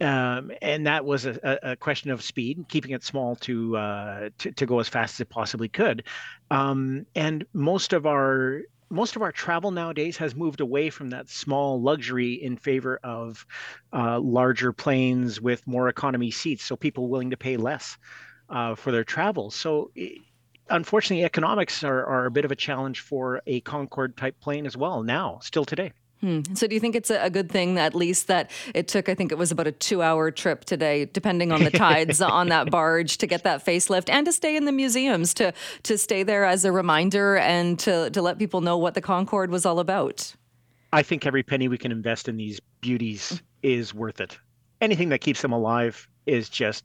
Um, 0.00 0.52
and 0.62 0.86
that 0.86 1.04
was 1.04 1.26
a, 1.26 1.58
a, 1.62 1.76
question 1.76 2.10
of 2.10 2.22
speed, 2.22 2.66
keeping 2.68 2.92
it 2.92 3.02
small 3.02 3.34
to, 3.36 3.76
uh, 3.76 4.30
to, 4.38 4.52
to 4.52 4.66
go 4.66 4.78
as 4.78 4.88
fast 4.88 5.14
as 5.14 5.20
it 5.20 5.28
possibly 5.28 5.68
could. 5.68 6.04
Um, 6.52 7.06
and 7.16 7.44
most 7.52 7.92
of 7.92 8.06
our 8.06 8.62
most 8.90 9.16
of 9.16 9.22
our 9.22 9.32
travel 9.32 9.70
nowadays 9.70 10.16
has 10.18 10.34
moved 10.34 10.60
away 10.60 10.90
from 10.90 11.10
that 11.10 11.28
small 11.28 11.80
luxury 11.80 12.34
in 12.34 12.56
favor 12.56 12.98
of 13.04 13.46
uh, 13.92 14.18
larger 14.20 14.72
planes 14.72 15.40
with 15.40 15.66
more 15.66 15.88
economy 15.88 16.30
seats, 16.30 16.64
so 16.64 16.76
people 16.76 17.08
willing 17.08 17.30
to 17.30 17.36
pay 17.36 17.56
less. 17.56 17.96
uh, 18.48 18.74
for 18.74 18.92
their 18.92 19.04
travels. 19.04 19.54
So. 19.54 19.90
unfortunately, 20.70 21.24
economics 21.24 21.82
are, 21.84 22.04
are 22.06 22.26
a 22.26 22.30
bit 22.30 22.44
of 22.44 22.50
a 22.52 22.56
challenge 22.56 23.00
for 23.00 23.40
a 23.46 23.60
Concorde 23.60 24.16
type 24.16 24.38
plane 24.40 24.66
as 24.66 24.76
well 24.76 25.02
now, 25.02 25.38
still 25.42 25.64
today. 25.64 25.92
Hmm. 26.20 26.40
So, 26.54 26.66
do 26.66 26.74
you 26.74 26.80
think 26.80 26.96
it's 26.96 27.10
a 27.10 27.30
good 27.30 27.50
thing, 27.50 27.78
at 27.78 27.94
least, 27.94 28.26
that 28.26 28.50
it 28.74 28.88
took, 28.88 29.08
I 29.08 29.14
think 29.14 29.30
it 29.30 29.38
was 29.38 29.52
about 29.52 29.68
a 29.68 29.72
two 29.72 30.02
hour 30.02 30.30
trip 30.32 30.64
today, 30.64 31.04
depending 31.04 31.52
on 31.52 31.62
the 31.62 31.70
tides 31.70 32.20
on 32.20 32.48
that 32.48 32.70
barge 32.72 33.18
to 33.18 33.26
get 33.26 33.44
that 33.44 33.64
facelift 33.64 34.08
and 34.10 34.26
to 34.26 34.32
stay 34.32 34.56
in 34.56 34.64
the 34.64 34.72
museums, 34.72 35.32
to, 35.34 35.52
to 35.84 35.96
stay 35.96 36.24
there 36.24 36.44
as 36.44 36.64
a 36.64 36.72
reminder 36.72 37.36
and 37.36 37.78
to, 37.80 38.10
to 38.10 38.20
let 38.20 38.38
people 38.38 38.60
know 38.60 38.76
what 38.76 38.94
the 38.94 39.00
Concorde 39.00 39.50
was 39.50 39.64
all 39.64 39.78
about? 39.78 40.34
I 40.92 41.02
think 41.02 41.24
every 41.24 41.42
penny 41.42 41.68
we 41.68 41.78
can 41.78 41.92
invest 41.92 42.28
in 42.28 42.36
these 42.36 42.60
beauties 42.80 43.40
is 43.62 43.94
worth 43.94 44.20
it. 44.20 44.38
Anything 44.80 45.10
that 45.10 45.20
keeps 45.20 45.42
them 45.42 45.52
alive 45.52 46.08
is 46.26 46.48
just 46.48 46.84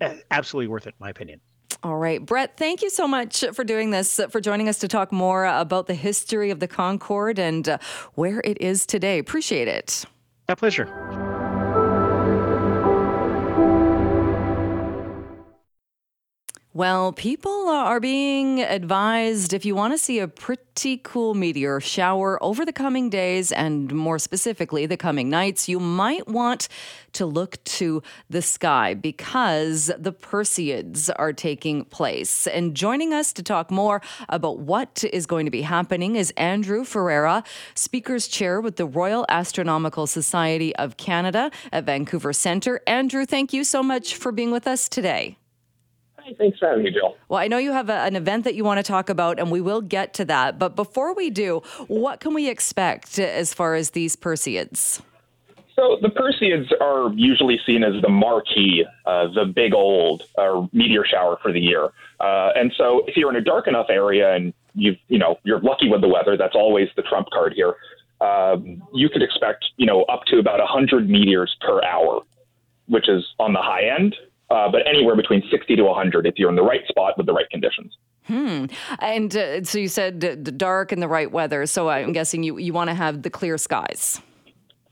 eh, 0.00 0.16
absolutely 0.30 0.68
worth 0.68 0.86
it, 0.86 0.94
in 0.98 1.04
my 1.04 1.10
opinion. 1.10 1.40
All 1.82 1.96
right. 1.96 2.24
Brett, 2.24 2.56
thank 2.56 2.82
you 2.82 2.90
so 2.90 3.06
much 3.06 3.44
for 3.52 3.64
doing 3.64 3.90
this, 3.90 4.20
for 4.30 4.40
joining 4.40 4.68
us 4.68 4.78
to 4.78 4.88
talk 4.88 5.12
more 5.12 5.44
about 5.44 5.86
the 5.86 5.94
history 5.94 6.50
of 6.50 6.60
the 6.60 6.68
Concorde 6.68 7.38
and 7.38 7.68
uh, 7.68 7.78
where 8.14 8.40
it 8.44 8.60
is 8.60 8.86
today. 8.86 9.18
Appreciate 9.18 9.68
it. 9.68 10.04
A 10.48 10.56
pleasure. 10.56 11.25
Well, 16.76 17.14
people 17.14 17.68
are 17.68 18.00
being 18.00 18.60
advised 18.60 19.54
if 19.54 19.64
you 19.64 19.74
want 19.74 19.94
to 19.94 19.98
see 19.98 20.18
a 20.18 20.28
pretty 20.28 20.98
cool 20.98 21.32
meteor 21.32 21.80
shower 21.80 22.38
over 22.44 22.66
the 22.66 22.72
coming 22.74 23.08
days 23.08 23.50
and 23.50 23.90
more 23.94 24.18
specifically 24.18 24.84
the 24.84 24.98
coming 24.98 25.30
nights, 25.30 25.70
you 25.70 25.80
might 25.80 26.28
want 26.28 26.68
to 27.14 27.24
look 27.24 27.64
to 27.64 28.02
the 28.28 28.42
sky 28.42 28.92
because 28.92 29.90
the 29.98 30.12
Perseids 30.12 31.08
are 31.16 31.32
taking 31.32 31.86
place. 31.86 32.46
And 32.46 32.76
joining 32.76 33.14
us 33.14 33.32
to 33.32 33.42
talk 33.42 33.70
more 33.70 34.02
about 34.28 34.58
what 34.58 35.02
is 35.14 35.24
going 35.24 35.46
to 35.46 35.50
be 35.50 35.62
happening 35.62 36.16
is 36.16 36.30
Andrew 36.36 36.84
Ferreira, 36.84 37.42
Speaker's 37.74 38.28
Chair 38.28 38.60
with 38.60 38.76
the 38.76 38.84
Royal 38.84 39.24
Astronomical 39.30 40.06
Society 40.06 40.76
of 40.76 40.98
Canada 40.98 41.50
at 41.72 41.84
Vancouver 41.84 42.34
Centre. 42.34 42.82
Andrew, 42.86 43.24
thank 43.24 43.54
you 43.54 43.64
so 43.64 43.82
much 43.82 44.16
for 44.16 44.30
being 44.30 44.50
with 44.50 44.66
us 44.66 44.90
today. 44.90 45.38
Thanks 46.38 46.58
for 46.58 46.68
having 46.68 46.84
me, 46.84 46.90
Jill. 46.90 47.16
Well, 47.28 47.40
I 47.40 47.48
know 47.48 47.58
you 47.58 47.72
have 47.72 47.88
a, 47.88 48.00
an 48.00 48.16
event 48.16 48.44
that 48.44 48.54
you 48.54 48.64
want 48.64 48.78
to 48.78 48.82
talk 48.82 49.08
about, 49.08 49.38
and 49.38 49.50
we 49.50 49.60
will 49.60 49.80
get 49.80 50.14
to 50.14 50.24
that. 50.26 50.58
But 50.58 50.74
before 50.74 51.14
we 51.14 51.30
do, 51.30 51.62
what 51.86 52.20
can 52.20 52.34
we 52.34 52.48
expect 52.48 53.18
as 53.18 53.54
far 53.54 53.74
as 53.74 53.90
these 53.90 54.16
Perseids? 54.16 55.00
So 55.76 55.98
the 56.00 56.08
Perseids 56.08 56.72
are 56.80 57.12
usually 57.14 57.60
seen 57.66 57.84
as 57.84 58.00
the 58.02 58.08
marquee, 58.08 58.84
uh, 59.04 59.28
the 59.34 59.44
big 59.44 59.74
old 59.74 60.22
uh, 60.38 60.66
meteor 60.72 61.04
shower 61.04 61.38
for 61.42 61.52
the 61.52 61.60
year. 61.60 61.90
Uh, 62.18 62.50
and 62.54 62.72
so 62.76 63.02
if 63.06 63.16
you're 63.16 63.30
in 63.30 63.36
a 63.36 63.44
dark 63.44 63.68
enough 63.68 63.86
area 63.90 64.34
and 64.34 64.54
you've, 64.74 64.96
you 65.08 65.18
know 65.18 65.38
you're 65.44 65.60
lucky 65.60 65.88
with 65.88 66.00
the 66.00 66.08
weather, 66.08 66.36
that's 66.36 66.54
always 66.54 66.88
the 66.96 67.02
trump 67.02 67.28
card 67.30 67.52
here. 67.54 67.74
Um, 68.22 68.82
you 68.94 69.10
could 69.10 69.22
expect 69.22 69.66
you 69.76 69.84
know 69.84 70.04
up 70.04 70.24
to 70.28 70.38
about 70.38 70.60
100 70.60 71.10
meteors 71.10 71.54
per 71.60 71.84
hour, 71.84 72.22
which 72.86 73.06
is 73.06 73.22
on 73.38 73.52
the 73.52 73.60
high 73.60 73.94
end 73.94 74.16
uh, 74.50 74.70
but 74.70 74.86
anywhere 74.86 75.16
between 75.16 75.42
60 75.50 75.76
to 75.76 75.84
100 75.84 76.26
if 76.26 76.34
you're 76.36 76.50
in 76.50 76.56
the 76.56 76.62
right 76.62 76.86
spot 76.88 77.14
with 77.16 77.26
the 77.26 77.32
right 77.32 77.48
conditions. 77.50 77.96
Hmm. 78.24 78.66
And 78.98 79.36
uh, 79.36 79.62
so 79.62 79.78
you 79.78 79.88
said 79.88 80.20
the 80.20 80.36
dark 80.36 80.92
and 80.92 81.00
the 81.00 81.08
right 81.08 81.30
weather. 81.30 81.64
So 81.66 81.88
I'm 81.88 82.12
guessing 82.12 82.42
you, 82.42 82.58
you 82.58 82.72
want 82.72 82.90
to 82.90 82.94
have 82.94 83.22
the 83.22 83.30
clear 83.30 83.56
skies. 83.56 84.20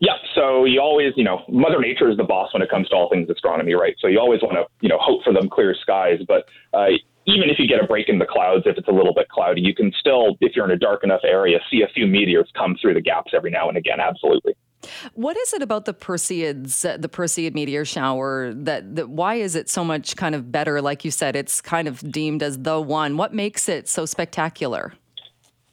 Yeah. 0.01 0.14
So 0.35 0.64
you 0.64 0.81
always, 0.81 1.12
you 1.17 1.25
know, 1.25 1.43
Mother 1.49 1.81
Nature 1.81 2.11
is 2.11 2.17
the 2.17 2.25
boss 2.25 2.53
when 2.53 2.62
it 2.62 2.71
comes 2.71 2.88
to 2.90 2.95
all 2.95 3.09
things 3.09 3.31
astronomy, 3.31 3.75
right? 3.75 3.95
So 4.01 4.07
you 4.07 4.19
always 4.21 4.43
want 4.43 4.55
to, 4.55 4.64
you 4.81 4.88
know, 4.88 4.99
hope 5.01 5.25
for 5.25 5.33
them 5.33 5.49
clear 5.49 5.75
skies. 5.81 6.21
But 6.29 6.45
uh, 6.73 6.88
even 7.27 7.49
if 7.49 7.59
you 7.59 7.67
get 7.67 7.83
a 7.83 7.87
break 7.87 8.09
in 8.09 8.19
the 8.19 8.27
clouds, 8.27 8.64
if 8.67 8.77
it's 8.77 8.88
a 8.88 8.93
little 8.93 9.14
bit 9.14 9.29
cloudy, 9.29 9.62
you 9.62 9.75
can 9.75 9.93
still, 9.99 10.37
if 10.40 10.55
you're 10.55 10.67
in 10.67 10.73
a 10.73 10.79
dark 10.79 11.05
enough 11.05 11.23
area, 11.25 11.59
see 11.71 11.83
a 11.83 11.88
few 11.95 12.07
meteors 12.07 12.51
come 12.57 12.77
through 12.81 12.95
the 12.95 13.01
gaps 13.01 13.33
every 13.35 13.51
now 13.51 13.69
and 13.69 13.79
again. 13.79 13.99
Absolutely. 13.99 14.55
What 15.14 15.37
is 15.37 15.53
it 15.53 15.62
about 15.62 15.85
the 15.85 15.94
Perseids, 15.94 16.88
uh, 16.88 16.97
the 16.97 17.09
Perseid 17.09 17.55
meteor 17.55 17.85
shower, 17.85 18.53
that, 18.55 18.97
that 18.97 19.09
why 19.09 19.35
is 19.35 19.55
it 19.55 19.68
so 19.68 19.85
much 19.85 20.16
kind 20.16 20.35
of 20.35 20.51
better? 20.51 20.81
Like 20.81 21.05
you 21.05 21.11
said, 21.11 21.37
it's 21.37 21.61
kind 21.61 21.88
of 21.88 22.01
deemed 22.12 22.42
as 22.42 22.59
the 22.59 22.81
one. 22.81 23.16
What 23.16 23.35
makes 23.35 23.68
it 23.68 23.88
so 23.88 24.07
spectacular? 24.07 24.92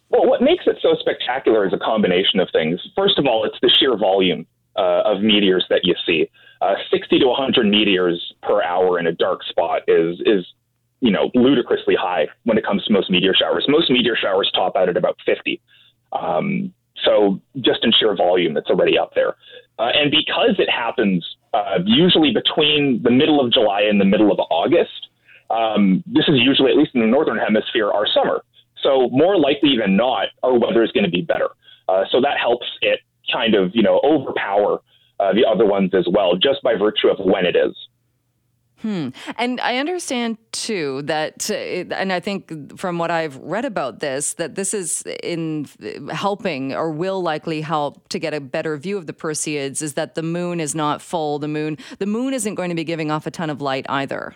Well, 0.09 0.27
what 0.27 0.41
makes 0.41 0.65
it 0.67 0.77
so 0.81 0.95
spectacular 0.99 1.65
is 1.65 1.73
a 1.73 1.77
combination 1.77 2.39
of 2.39 2.49
things. 2.51 2.79
First 2.95 3.17
of 3.17 3.25
all, 3.25 3.45
it's 3.45 3.57
the 3.61 3.69
sheer 3.79 3.97
volume 3.97 4.45
uh, 4.75 5.03
of 5.05 5.21
meteors 5.21 5.65
that 5.69 5.81
you 5.83 5.95
see. 6.05 6.29
Uh, 6.61 6.75
60 6.91 7.19
to 7.19 7.27
100 7.27 7.65
meteors 7.65 8.33
per 8.43 8.61
hour 8.61 8.99
in 8.99 9.07
a 9.07 9.11
dark 9.11 9.41
spot 9.43 9.81
is 9.87 10.21
is 10.25 10.45
you 10.99 11.09
know 11.09 11.31
ludicrously 11.33 11.95
high 11.99 12.27
when 12.43 12.57
it 12.57 12.65
comes 12.65 12.83
to 12.85 12.93
most 12.93 13.09
meteor 13.09 13.33
showers. 13.33 13.65
Most 13.67 13.89
meteor 13.89 14.15
showers 14.15 14.51
top 14.53 14.75
out 14.75 14.89
at 14.89 14.97
about 14.97 15.17
50. 15.25 15.59
Um, 16.11 16.73
so 17.05 17.39
just 17.61 17.83
in 17.83 17.91
sheer 17.91 18.15
volume, 18.15 18.57
it's 18.57 18.69
already 18.69 18.97
up 18.97 19.11
there. 19.15 19.35
Uh, 19.79 19.89
and 19.93 20.11
because 20.11 20.55
it 20.59 20.69
happens 20.69 21.25
uh, 21.53 21.79
usually 21.85 22.31
between 22.31 23.01
the 23.03 23.11
middle 23.11 23.43
of 23.43 23.51
July 23.51 23.81
and 23.81 23.99
the 23.99 24.05
middle 24.05 24.31
of 24.31 24.39
August, 24.49 25.09
um, 25.49 26.03
this 26.05 26.25
is 26.27 26.35
usually, 26.37 26.71
at 26.71 26.77
least 26.77 26.91
in 26.93 27.01
the 27.01 27.07
northern 27.07 27.37
hemisphere, 27.37 27.91
our 27.91 28.07
summer. 28.07 28.43
So 28.83 29.09
more 29.11 29.37
likely 29.37 29.77
than 29.77 29.95
not, 29.95 30.27
our 30.43 30.57
weather 30.57 30.83
is 30.83 30.91
going 30.91 31.03
to 31.03 31.09
be 31.09 31.21
better. 31.21 31.49
Uh, 31.87 32.03
so 32.11 32.21
that 32.21 32.37
helps 32.39 32.65
it 32.81 32.99
kind 33.31 33.55
of, 33.55 33.71
you 33.73 33.83
know, 33.83 33.99
overpower 34.03 34.79
uh, 35.19 35.33
the 35.33 35.45
other 35.45 35.65
ones 35.65 35.91
as 35.93 36.07
well, 36.11 36.35
just 36.35 36.61
by 36.63 36.75
virtue 36.75 37.09
of 37.09 37.17
when 37.19 37.45
it 37.45 37.55
is. 37.55 37.75
Hmm. 38.81 39.09
And 39.37 39.61
I 39.61 39.77
understand 39.77 40.37
too 40.51 41.03
that, 41.03 41.51
uh, 41.51 41.53
and 41.93 42.11
I 42.11 42.19
think 42.19 42.77
from 42.79 42.97
what 42.97 43.11
I've 43.11 43.37
read 43.37 43.65
about 43.65 43.99
this, 43.99 44.33
that 44.35 44.55
this 44.55 44.73
is 44.73 45.03
in 45.21 45.67
helping 46.11 46.73
or 46.73 46.91
will 46.91 47.21
likely 47.21 47.61
help 47.61 48.09
to 48.09 48.17
get 48.17 48.33
a 48.33 48.39
better 48.39 48.77
view 48.77 48.97
of 48.97 49.05
the 49.05 49.13
Perseids. 49.13 49.81
Is 49.81 49.93
that 49.93 50.15
the 50.15 50.23
moon 50.23 50.59
is 50.59 50.73
not 50.73 51.01
full? 51.01 51.37
The 51.37 51.47
moon, 51.47 51.77
the 51.99 52.07
moon 52.07 52.33
isn't 52.33 52.55
going 52.55 52.69
to 52.69 52.75
be 52.75 52.83
giving 52.83 53.11
off 53.11 53.27
a 53.27 53.31
ton 53.31 53.49
of 53.49 53.61
light 53.61 53.85
either. 53.87 54.35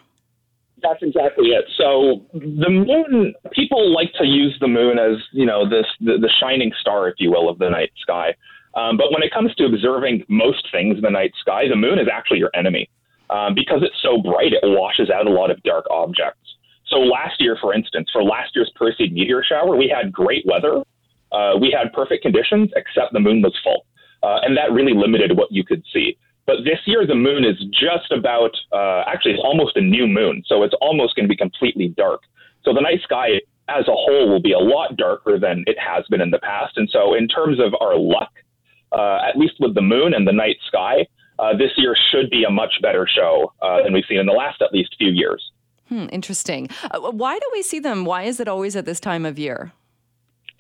That's 0.84 1.02
exactly 1.02 1.48
it. 1.48 1.66
So 1.78 2.26
the 2.34 2.70
moon, 2.70 3.34
people 3.54 3.92
like 3.92 4.14
to 4.20 4.26
use 4.26 4.56
the 4.60 4.68
moon 4.68 5.00
as 5.00 5.18
you 5.32 5.46
know 5.46 5.68
this 5.68 5.86
the, 6.02 6.18
the 6.20 6.30
shining 6.40 6.72
star, 6.80 7.08
if 7.08 7.16
you 7.18 7.32
will, 7.32 7.50
of 7.50 7.58
the 7.58 7.70
night 7.70 7.92
sky. 8.00 8.36
Um, 8.76 8.98
but 8.98 9.12
when 9.12 9.24
it 9.24 9.34
comes 9.34 9.56
to 9.56 9.66
observing 9.66 10.26
most 10.28 10.68
things 10.72 10.98
in 10.98 11.02
the 11.02 11.10
night 11.10 11.32
sky, 11.40 11.64
the 11.68 11.78
moon 11.78 11.98
is 11.98 12.08
actually 12.12 12.40
your 12.40 12.52
enemy 12.54 12.90
um, 13.30 13.54
because 13.56 13.82
it's 13.84 14.00
so 14.02 14.22
bright, 14.22 14.54
it 14.54 14.60
washes 14.64 15.10
out 15.10 15.28
a 15.28 15.30
lot 15.30 15.52
of 15.52 15.62
dark 15.64 15.86
objects. 15.90 16.40
So 16.88 16.98
last 16.98 17.42
year, 17.42 17.58
for 17.60 17.74
instance, 17.74 18.10
for 18.12 18.24
last 18.24 18.56
year's 18.56 18.72
Perseid 18.80 19.12
meteor 19.12 19.44
shower, 19.44 19.76
we 19.76 19.88
had 19.88 20.12
great 20.12 20.46
weather. 20.46 20.84
Uh, 21.32 21.58
we 21.60 21.76
had 21.76 21.92
perfect 21.94 22.22
conditions, 22.22 22.70
except 22.76 23.14
the 23.14 23.20
moon 23.20 23.42
was 23.42 23.58
full. 23.64 23.86
Uh, 24.22 24.40
and 24.44 24.56
that 24.56 24.72
really 24.72 24.94
limited 24.94 25.36
what 25.36 25.52
you 25.52 25.64
could 25.64 25.84
see. 25.92 26.18
But 26.46 26.58
this 26.64 26.80
year, 26.86 27.08
the 27.08 27.16
moon 27.16 27.44
is 27.44 27.58
just 27.72 28.12
about, 28.12 28.56
uh, 28.72 29.04
actually, 29.08 29.34
it's 29.34 29.44
almost 29.44 29.76
a 29.78 29.82
new 29.82 30.08
moon. 30.08 30.44
So 30.46 30.64
it's 30.64 30.76
almost 30.80 31.16
going 31.16 31.26
to 31.26 31.30
be 31.30 31.36
completely 31.36 31.90
dark. 31.90 32.22
So 32.64 32.74
the 32.74 32.82
night 32.82 33.02
sky 33.04 33.42
as 33.68 33.88
a 33.88 33.92
whole 33.92 34.30
will 34.30 34.42
be 34.42 34.54
a 34.54 34.60
lot 34.60 34.96
darker 34.96 35.40
than 35.40 35.64
it 35.68 35.78
has 35.80 36.06
been 36.10 36.22
in 36.22 36.30
the 36.30 36.40
past. 36.40 36.78
And 36.78 36.90
so, 36.92 37.16
in 37.16 37.28
terms 37.28 37.60
of 37.60 37.74
our 37.82 37.98
luck, 37.98 38.32
uh, 38.92 39.20
at 39.28 39.38
least 39.38 39.56
with 39.60 39.74
the 39.74 39.82
moon 39.82 40.14
and 40.14 40.28
the 40.28 40.34
night 40.34 40.58
sky, 40.68 41.08
uh, 41.40 41.56
this 41.58 41.72
year 41.78 41.96
should 42.12 42.30
be 42.30 42.44
a 42.44 42.50
much 42.50 42.74
better 42.82 43.08
show 43.08 43.54
uh, 43.62 43.84
than 43.84 43.94
we've 43.94 44.06
seen 44.08 44.20
in 44.20 44.26
the 44.26 44.34
last 44.34 44.62
at 44.62 44.72
least 44.74 44.96
few 44.98 45.12
years. 45.12 45.52
Hmm, 45.90 46.08
interesting. 46.12 46.70
Uh, 46.90 47.12
why 47.12 47.38
do 47.38 47.46
we 47.54 47.62
see 47.62 47.80
them? 47.80 48.06
Why 48.06 48.24
is 48.24 48.40
it 48.40 48.48
always 48.48 48.76
at 48.76 48.86
this 48.86 49.00
time 49.00 49.26
of 49.26 49.38
year? 49.38 49.72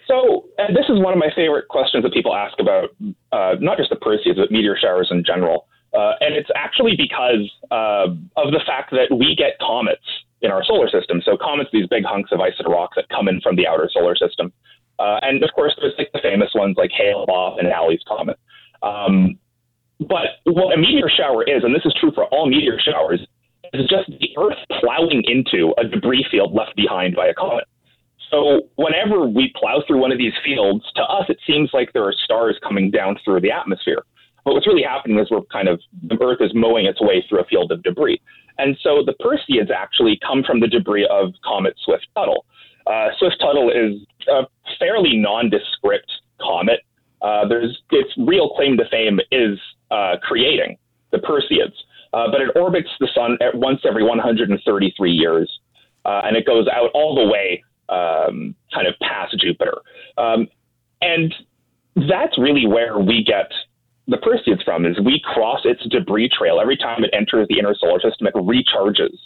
So, 0.08 0.46
this 0.70 0.86
is 0.88 1.00
one 1.00 1.14
of 1.14 1.20
my 1.20 1.30
favorite 1.36 1.68
questions 1.68 2.04
that 2.04 2.14
people 2.14 2.36
ask 2.36 2.60
about 2.60 2.90
uh, 3.32 3.56
not 3.60 3.78
just 3.78 3.90
the 3.90 3.96
Perseids, 3.96 4.36
but 4.36 4.52
meteor 4.52 4.78
showers 4.80 5.08
in 5.10 5.24
general. 5.26 5.68
Uh, 5.98 6.14
and 6.20 6.36
it's 6.36 6.50
actually 6.56 6.96
because 6.96 7.50
uh, 7.72 8.06
of 8.38 8.52
the 8.52 8.62
fact 8.68 8.92
that 8.92 9.16
we 9.16 9.36
get 9.36 9.58
comets 9.60 10.06
in 10.42 10.52
our 10.52 10.64
solar 10.64 10.90
system. 10.90 11.24
So, 11.26 11.38
comets, 11.38 11.72
these 11.74 11.88
big 11.88 12.04
hunks 12.06 12.32
of 12.32 12.40
ice 12.40 12.54
and 12.60 12.72
rock 12.72 12.92
that 12.96 13.10
come 13.10 13.28
in 13.28 13.42
from 13.42 13.56
the 13.56 13.66
outer 13.66 13.90
solar 13.92 14.16
system. 14.16 14.54
and 15.00 15.44
of 15.44 15.50
course, 15.56 15.74
there's 15.82 15.94
like 15.98 16.12
the 16.14 16.20
famous 16.22 16.52
ones 16.54 16.76
like 16.78 16.92
Hale-Bopp 16.92 17.58
and 17.58 17.68
Halley's 17.68 18.04
Comet. 18.08 18.38
Um, 18.84 19.40
but 20.00 20.42
what 20.46 20.74
a 20.74 20.78
meteor 20.78 21.10
shower 21.10 21.44
is, 21.44 21.64
and 21.64 21.74
this 21.74 21.86
is 21.86 21.94
true 22.00 22.12
for 22.14 22.26
all 22.26 22.50
meteor 22.50 22.80
showers, 22.80 23.26
is 23.74 23.88
just 23.90 24.08
the 24.08 24.30
Earth 24.38 24.58
plowing 24.80 25.24
into 25.26 25.74
a 25.78 25.88
debris 25.88 26.26
field 26.30 26.54
left 26.54 26.76
behind 26.76 27.16
by 27.16 27.28
a 27.28 27.34
comet. 27.34 27.66
So 28.32 28.64
whenever 28.76 29.28
we 29.28 29.54
plow 29.56 29.84
through 29.86 30.00
one 30.00 30.12
of 30.12 30.18
these 30.18 30.34
fields, 30.44 30.84
to 30.96 31.02
us 31.04 31.26
it 31.30 31.38
seems 31.46 31.70
like 31.74 31.94
there 31.94 32.04
are 32.04 32.14
stars 32.24 32.60
coming 32.64 32.92
down 32.92 33.18
through 33.24 33.42
the 33.42 33.52
atmosphere. 33.52 34.04
But 34.44 34.54
what's 34.54 34.68
really 34.68 34.84
happening 34.84 35.18
is 35.20 35.32
we're 35.32 35.42
kind 35.52 35.68
of 35.68 35.82
the 36.04 36.18
Earth 36.22 36.40
is 36.42 36.52
mowing 36.54 36.86
its 36.86 37.02
way 37.02 37.26
through 37.28 37.42
a 37.42 37.46
field 37.46 37.72
of 37.72 37.82
debris. 37.84 38.22
And 38.58 38.78
so 38.82 39.04
the 39.06 39.16
Perseids 39.22 39.72
actually 39.72 40.20
come 40.26 40.44
from 40.44 40.60
the 40.60 40.68
debris 40.68 41.08
of 41.10 41.34
Comet 41.44 41.76
Swift 41.84 42.08
Tuttle. 42.16 42.46
Uh, 42.88 43.10
Swift 43.18 43.38
Tuttle 43.40 43.72
is 43.72 44.02
a 44.30 44.44
fairly 44.80 45.18
nondescript 45.18 46.12
comet. 46.40 46.82
Uh, 47.26 47.48
there's 47.48 47.76
its 47.90 48.12
real 48.18 48.50
claim 48.52 48.78
to 48.78 48.84
fame 48.92 49.20
is 49.32 49.58
uh, 49.90 50.16
creating 50.22 50.78
the 51.12 51.18
Perseids. 51.18 51.74
Uh, 52.14 52.32
but 52.32 52.40
it 52.40 52.50
orbits 52.56 52.88
the 53.00 53.10
sun 53.14 53.38
at 53.42 53.56
once 53.56 53.82
every 53.86 54.04
133 54.04 55.12
years, 55.12 55.52
uh, 56.06 56.22
and 56.24 56.38
it 56.38 56.46
goes 56.46 56.66
out 56.72 56.90
all 56.94 57.16
the 57.16 57.28
way 57.28 57.62
um, 57.90 58.56
kind 58.74 58.88
of 58.88 58.94
past 59.02 59.36
Jupiter. 59.38 59.74
Um, 60.18 60.48
and 61.02 61.34
that's 61.96 62.38
really 62.38 62.68
where 62.68 63.00
we 63.00 63.22
get 63.22 63.52
the 64.08 64.18
Perseids 64.18 64.64
from 64.64 64.86
is 64.86 64.98
we 65.04 65.20
cross 65.34 65.62
its 65.66 65.86
debris 65.90 66.30
trail 66.30 66.60
every 66.62 66.78
time 66.78 67.04
it 67.04 67.10
enters 67.12 67.48
the 67.50 67.60
inner 67.60 67.76
solar 67.78 68.00
system. 68.00 68.28
It 68.28 68.36
recharges 68.36 69.18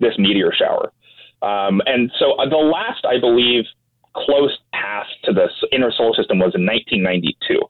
this 0.00 0.18
meteor 0.18 0.52
shower, 0.52 0.90
um, 1.42 1.80
and 1.86 2.10
so 2.18 2.32
uh, 2.32 2.48
the 2.48 2.56
last 2.56 3.04
I 3.04 3.20
believe 3.20 3.64
close 4.16 4.56
pass 4.82 5.06
to 5.24 5.32
the 5.32 5.48
inner 5.70 5.92
solar 5.96 6.14
system 6.14 6.38
was 6.38 6.52
in 6.54 6.66
1992. 6.66 7.60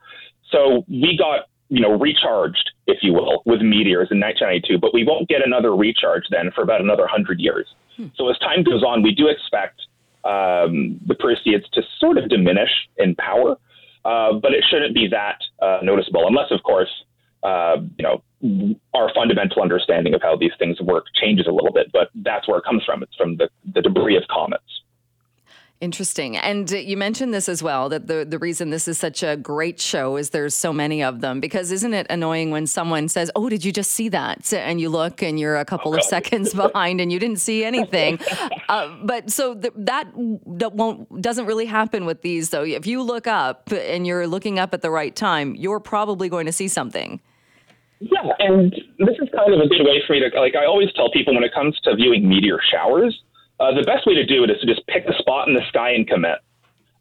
So 0.50 0.84
we 0.88 1.16
got 1.18 1.48
you 1.68 1.80
know 1.80 1.98
recharged, 1.98 2.70
if 2.86 2.98
you 3.02 3.12
will, 3.12 3.42
with 3.44 3.60
meteors 3.60 4.08
in 4.10 4.20
1992, 4.20 4.78
but 4.78 4.94
we 4.94 5.04
won't 5.04 5.28
get 5.28 5.40
another 5.44 5.74
recharge 5.76 6.24
then 6.30 6.50
for 6.54 6.62
about 6.62 6.80
another 6.80 7.06
hundred 7.06 7.40
years. 7.40 7.66
Hmm. 7.96 8.08
So 8.16 8.28
as 8.30 8.38
time 8.38 8.62
goes 8.62 8.82
on, 8.82 9.02
we 9.02 9.14
do 9.14 9.28
expect 9.28 9.80
um, 10.24 11.00
the 11.06 11.14
Perseids 11.14 11.68
to 11.72 11.82
sort 11.98 12.18
of 12.18 12.28
diminish 12.28 12.70
in 12.96 13.14
power. 13.16 13.56
Uh, 14.04 14.32
but 14.32 14.52
it 14.52 14.64
shouldn't 14.68 14.94
be 14.94 15.06
that 15.08 15.38
uh, 15.60 15.78
noticeable, 15.82 16.26
unless, 16.26 16.50
of 16.50 16.60
course, 16.64 16.90
uh, 17.44 17.76
you 17.98 18.02
know, 18.02 18.22
our 18.94 19.12
fundamental 19.14 19.62
understanding 19.62 20.14
of 20.14 20.22
how 20.22 20.36
these 20.36 20.50
things 20.58 20.80
work 20.80 21.04
changes 21.20 21.46
a 21.46 21.52
little 21.52 21.72
bit. 21.72 21.90
But 21.92 22.10
that's 22.16 22.48
where 22.48 22.58
it 22.58 22.64
comes 22.64 22.82
from. 22.84 23.02
It's 23.02 23.14
from 23.14 23.36
the, 23.36 23.48
the 23.74 23.80
debris 23.80 24.16
of 24.16 24.24
comets. 24.28 24.81
Interesting. 25.82 26.36
And 26.36 26.70
you 26.70 26.96
mentioned 26.96 27.34
this 27.34 27.48
as 27.48 27.60
well 27.60 27.88
that 27.88 28.06
the, 28.06 28.24
the 28.24 28.38
reason 28.38 28.70
this 28.70 28.86
is 28.86 29.00
such 29.00 29.24
a 29.24 29.36
great 29.36 29.80
show 29.80 30.16
is 30.16 30.30
there's 30.30 30.54
so 30.54 30.72
many 30.72 31.02
of 31.02 31.22
them. 31.22 31.40
Because 31.40 31.72
isn't 31.72 31.92
it 31.92 32.06
annoying 32.08 32.52
when 32.52 32.68
someone 32.68 33.08
says, 33.08 33.32
Oh, 33.34 33.48
did 33.48 33.64
you 33.64 33.72
just 33.72 33.90
see 33.90 34.08
that? 34.10 34.52
And 34.52 34.80
you 34.80 34.88
look 34.88 35.24
and 35.24 35.40
you're 35.40 35.56
a 35.56 35.64
couple 35.64 35.92
of 35.92 36.04
seconds 36.04 36.54
behind 36.54 37.00
and 37.00 37.10
you 37.10 37.18
didn't 37.18 37.40
see 37.40 37.64
anything. 37.64 38.20
uh, 38.68 38.94
but 39.02 39.32
so 39.32 39.56
th- 39.56 39.74
that, 39.76 40.04
that 40.46 40.72
won't, 40.72 41.20
doesn't 41.20 41.46
really 41.46 41.66
happen 41.66 42.04
with 42.04 42.22
these, 42.22 42.50
though. 42.50 42.62
If 42.62 42.86
you 42.86 43.02
look 43.02 43.26
up 43.26 43.72
and 43.72 44.06
you're 44.06 44.28
looking 44.28 44.60
up 44.60 44.72
at 44.74 44.82
the 44.82 44.90
right 44.92 45.16
time, 45.16 45.56
you're 45.56 45.80
probably 45.80 46.28
going 46.28 46.46
to 46.46 46.52
see 46.52 46.68
something. 46.68 47.20
Yeah. 47.98 48.30
And 48.38 48.72
this 49.00 49.16
is 49.20 49.28
kind 49.34 49.52
of 49.52 49.58
a 49.58 49.66
good 49.66 49.82
way 49.82 50.00
for 50.06 50.12
me 50.12 50.20
to, 50.20 50.40
like, 50.40 50.54
I 50.54 50.64
always 50.64 50.92
tell 50.94 51.10
people 51.10 51.34
when 51.34 51.42
it 51.42 51.52
comes 51.52 51.76
to 51.82 51.96
viewing 51.96 52.28
meteor 52.28 52.60
showers, 52.70 53.20
uh, 53.62 53.72
the 53.72 53.84
best 53.86 54.06
way 54.06 54.14
to 54.14 54.26
do 54.26 54.42
it 54.42 54.50
is 54.50 54.58
to 54.60 54.66
just 54.66 54.84
pick 54.88 55.04
a 55.06 55.16
spot 55.18 55.46
in 55.46 55.54
the 55.54 55.62
sky 55.68 55.90
and 55.90 56.06
commit. 56.08 56.38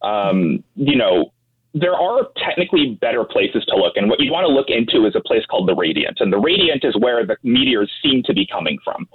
Um, 0.03 0.63
you 0.75 0.95
know, 0.95 1.33
there 1.73 1.95
are 1.95 2.27
technically 2.37 2.99
better 3.01 3.23
places 3.23 3.65
to 3.65 3.75
look, 3.75 3.93
and 3.95 4.09
what 4.09 4.19
you 4.19 4.31
want 4.31 4.45
to 4.45 4.53
look 4.53 4.69
into 4.69 5.07
is 5.07 5.15
a 5.15 5.21
place 5.21 5.45
called 5.49 5.67
the 5.67 5.75
radiant, 5.75 6.17
and 6.19 6.31
the 6.31 6.37
radiant 6.37 6.83
is 6.83 6.95
where 6.99 7.25
the 7.25 7.37
meteors 7.43 7.89
seem 8.03 8.21
to 8.23 8.33
be 8.33 8.45
coming 8.45 8.77
from. 8.83 9.07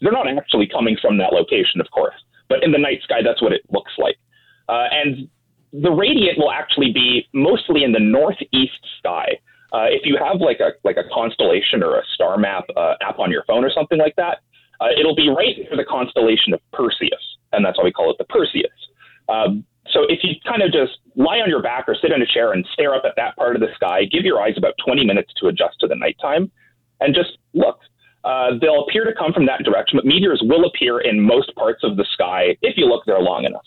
They're 0.00 0.12
not 0.12 0.26
actually 0.26 0.66
coming 0.66 0.96
from 1.00 1.18
that 1.18 1.32
location, 1.32 1.80
of 1.80 1.90
course, 1.90 2.14
but 2.48 2.64
in 2.64 2.72
the 2.72 2.78
night 2.78 3.02
sky, 3.04 3.20
that's 3.22 3.42
what 3.42 3.52
it 3.52 3.62
looks 3.70 3.92
like. 3.98 4.16
Uh, 4.68 4.88
and 4.90 5.28
the 5.72 5.90
radiant 5.90 6.38
will 6.38 6.50
actually 6.50 6.92
be 6.92 7.28
mostly 7.32 7.84
in 7.84 7.92
the 7.92 8.00
northeast 8.00 8.80
sky. 8.98 9.38
Uh, 9.72 9.86
if 9.86 10.02
you 10.04 10.18
have 10.18 10.40
like 10.40 10.58
a 10.58 10.70
like 10.82 10.96
a 10.96 11.04
constellation 11.14 11.82
or 11.82 11.98
a 11.98 12.02
star 12.14 12.36
map 12.36 12.64
uh, 12.76 12.94
app 13.00 13.20
on 13.20 13.30
your 13.30 13.44
phone 13.46 13.64
or 13.64 13.70
something 13.70 13.98
like 13.98 14.16
that, 14.16 14.38
uh, 14.80 14.88
it'll 14.98 15.14
be 15.14 15.28
right 15.28 15.56
near 15.58 15.76
the 15.76 15.84
constellation 15.84 16.54
of 16.54 16.60
Perseus, 16.72 17.22
and 17.52 17.64
that's 17.64 17.78
why 17.78 17.84
we 17.84 17.92
call 17.92 18.10
it 18.10 18.18
the 18.18 18.24
Perseids. 18.24 18.64
Um, 19.28 19.64
so 19.92 20.04
if 20.08 20.20
you 20.22 20.34
kind 20.46 20.62
of 20.62 20.72
just 20.72 20.98
lie 21.16 21.38
on 21.38 21.48
your 21.48 21.62
back 21.62 21.88
or 21.88 21.96
sit 22.00 22.12
in 22.12 22.22
a 22.22 22.26
chair 22.26 22.52
and 22.52 22.66
stare 22.72 22.94
up 22.94 23.02
at 23.04 23.14
that 23.16 23.36
part 23.36 23.56
of 23.56 23.60
the 23.60 23.68
sky, 23.74 24.04
give 24.04 24.24
your 24.24 24.40
eyes 24.40 24.54
about 24.56 24.74
20 24.84 25.04
minutes 25.04 25.32
to 25.40 25.48
adjust 25.48 25.76
to 25.80 25.86
the 25.86 25.96
nighttime, 25.96 26.50
and 27.00 27.14
just 27.14 27.38
look. 27.54 27.78
Uh, 28.22 28.50
they'll 28.60 28.84
appear 28.84 29.04
to 29.04 29.14
come 29.16 29.32
from 29.32 29.46
that 29.46 29.62
direction, 29.64 29.96
but 29.96 30.04
meteors 30.04 30.42
will 30.44 30.66
appear 30.66 31.00
in 31.00 31.18
most 31.18 31.54
parts 31.54 31.82
of 31.82 31.96
the 31.96 32.04
sky 32.12 32.54
if 32.60 32.76
you 32.76 32.84
look 32.84 33.02
there 33.06 33.18
long 33.18 33.44
enough. 33.44 33.64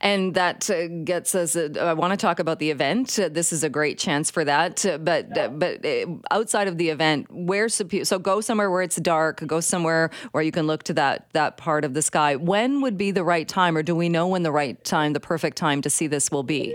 And 0.00 0.34
that 0.34 0.68
uh, 0.70 0.88
gets 1.04 1.34
us. 1.34 1.56
Uh, 1.56 1.70
I 1.78 1.92
want 1.92 2.12
to 2.12 2.16
talk 2.16 2.38
about 2.38 2.58
the 2.58 2.70
event. 2.70 3.18
Uh, 3.18 3.28
this 3.28 3.52
is 3.52 3.62
a 3.62 3.68
great 3.68 3.98
chance 3.98 4.30
for 4.30 4.44
that. 4.44 4.84
Uh, 4.84 4.98
but 4.98 5.36
uh, 5.36 5.48
but 5.48 5.84
uh, 5.84 6.06
outside 6.30 6.68
of 6.68 6.78
the 6.78 6.90
event, 6.90 7.26
where 7.30 7.68
so 7.68 8.18
go 8.18 8.40
somewhere 8.40 8.70
where 8.70 8.82
it's 8.82 8.96
dark. 8.96 9.46
Go 9.46 9.60
somewhere 9.60 10.10
where 10.32 10.42
you 10.42 10.52
can 10.52 10.66
look 10.66 10.82
to 10.84 10.94
that 10.94 11.28
that 11.32 11.56
part 11.56 11.84
of 11.84 11.94
the 11.94 12.02
sky. 12.02 12.36
When 12.36 12.80
would 12.82 12.96
be 12.96 13.10
the 13.10 13.24
right 13.24 13.46
time, 13.46 13.76
or 13.76 13.82
do 13.82 13.94
we 13.94 14.08
know 14.08 14.28
when 14.28 14.42
the 14.42 14.52
right 14.52 14.82
time, 14.84 15.12
the 15.12 15.20
perfect 15.20 15.56
time 15.56 15.82
to 15.82 15.90
see 15.90 16.06
this 16.06 16.30
will 16.30 16.42
be? 16.42 16.74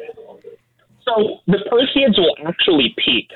So 1.03 1.39
the 1.47 1.60
Perseids 1.71 2.17
will 2.17 2.36
actually 2.45 2.93
peak 2.97 3.32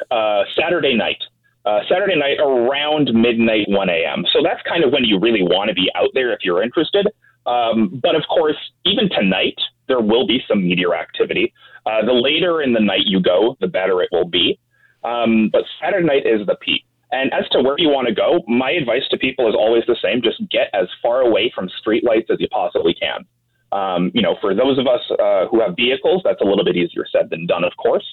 Saturday 0.55 0.95
night. 0.95 1.21
Uh, 1.63 1.81
Saturday 1.87 2.15
night 2.15 2.39
around 2.39 3.13
midnight, 3.13 3.67
1 3.67 3.89
a.m. 3.89 4.25
So 4.33 4.39
that's 4.43 4.61
kind 4.67 4.83
of 4.83 4.91
when 4.91 5.05
you 5.05 5.19
really 5.19 5.43
want 5.43 5.67
to 5.67 5.75
be 5.75 5.91
out 5.93 6.09
there 6.15 6.33
if 6.33 6.39
you're 6.41 6.63
interested. 6.63 7.07
Um, 7.45 7.99
but 8.01 8.15
of 8.15 8.23
course, 8.29 8.57
even 8.85 9.09
tonight, 9.09 9.59
there 9.87 10.01
will 10.01 10.27
be 10.27 10.39
some 10.47 10.67
meteor 10.67 10.95
activity. 10.95 11.53
Uh, 11.85 12.05
the 12.05 12.13
later 12.13 12.61
in 12.61 12.73
the 12.73 12.79
night 12.79 13.05
you 13.05 13.21
go, 13.21 13.57
the 13.59 13.67
better 13.67 14.01
it 14.01 14.09
will 14.11 14.27
be. 14.27 14.59
Um, 15.03 15.49
but 15.51 15.63
Saturday 15.81 16.05
night 16.05 16.25
is 16.25 16.45
the 16.45 16.55
peak. 16.55 16.85
And 17.11 17.33
as 17.33 17.47
to 17.49 17.61
where 17.61 17.75
you 17.77 17.89
want 17.89 18.07
to 18.07 18.13
go, 18.13 18.39
my 18.47 18.71
advice 18.71 19.03
to 19.09 19.17
people 19.17 19.49
is 19.49 19.55
always 19.55 19.83
the 19.85 19.97
same: 20.01 20.21
just 20.21 20.39
get 20.49 20.69
as 20.73 20.87
far 21.01 21.21
away 21.21 21.51
from 21.53 21.69
streetlights 21.83 22.29
as 22.29 22.39
you 22.39 22.47
possibly 22.49 22.93
can. 22.93 23.25
Um, 23.71 24.11
you 24.13 24.21
know, 24.21 24.35
for 24.39 24.53
those 24.53 24.77
of 24.77 24.87
us 24.87 25.01
uh, 25.19 25.47
who 25.47 25.59
have 25.59 25.75
vehicles, 25.75 26.21
that's 26.23 26.41
a 26.41 26.45
little 26.45 26.63
bit 26.63 26.77
easier 26.77 27.05
said 27.11 27.29
than 27.29 27.47
done, 27.47 27.63
of 27.63 27.75
course. 27.77 28.05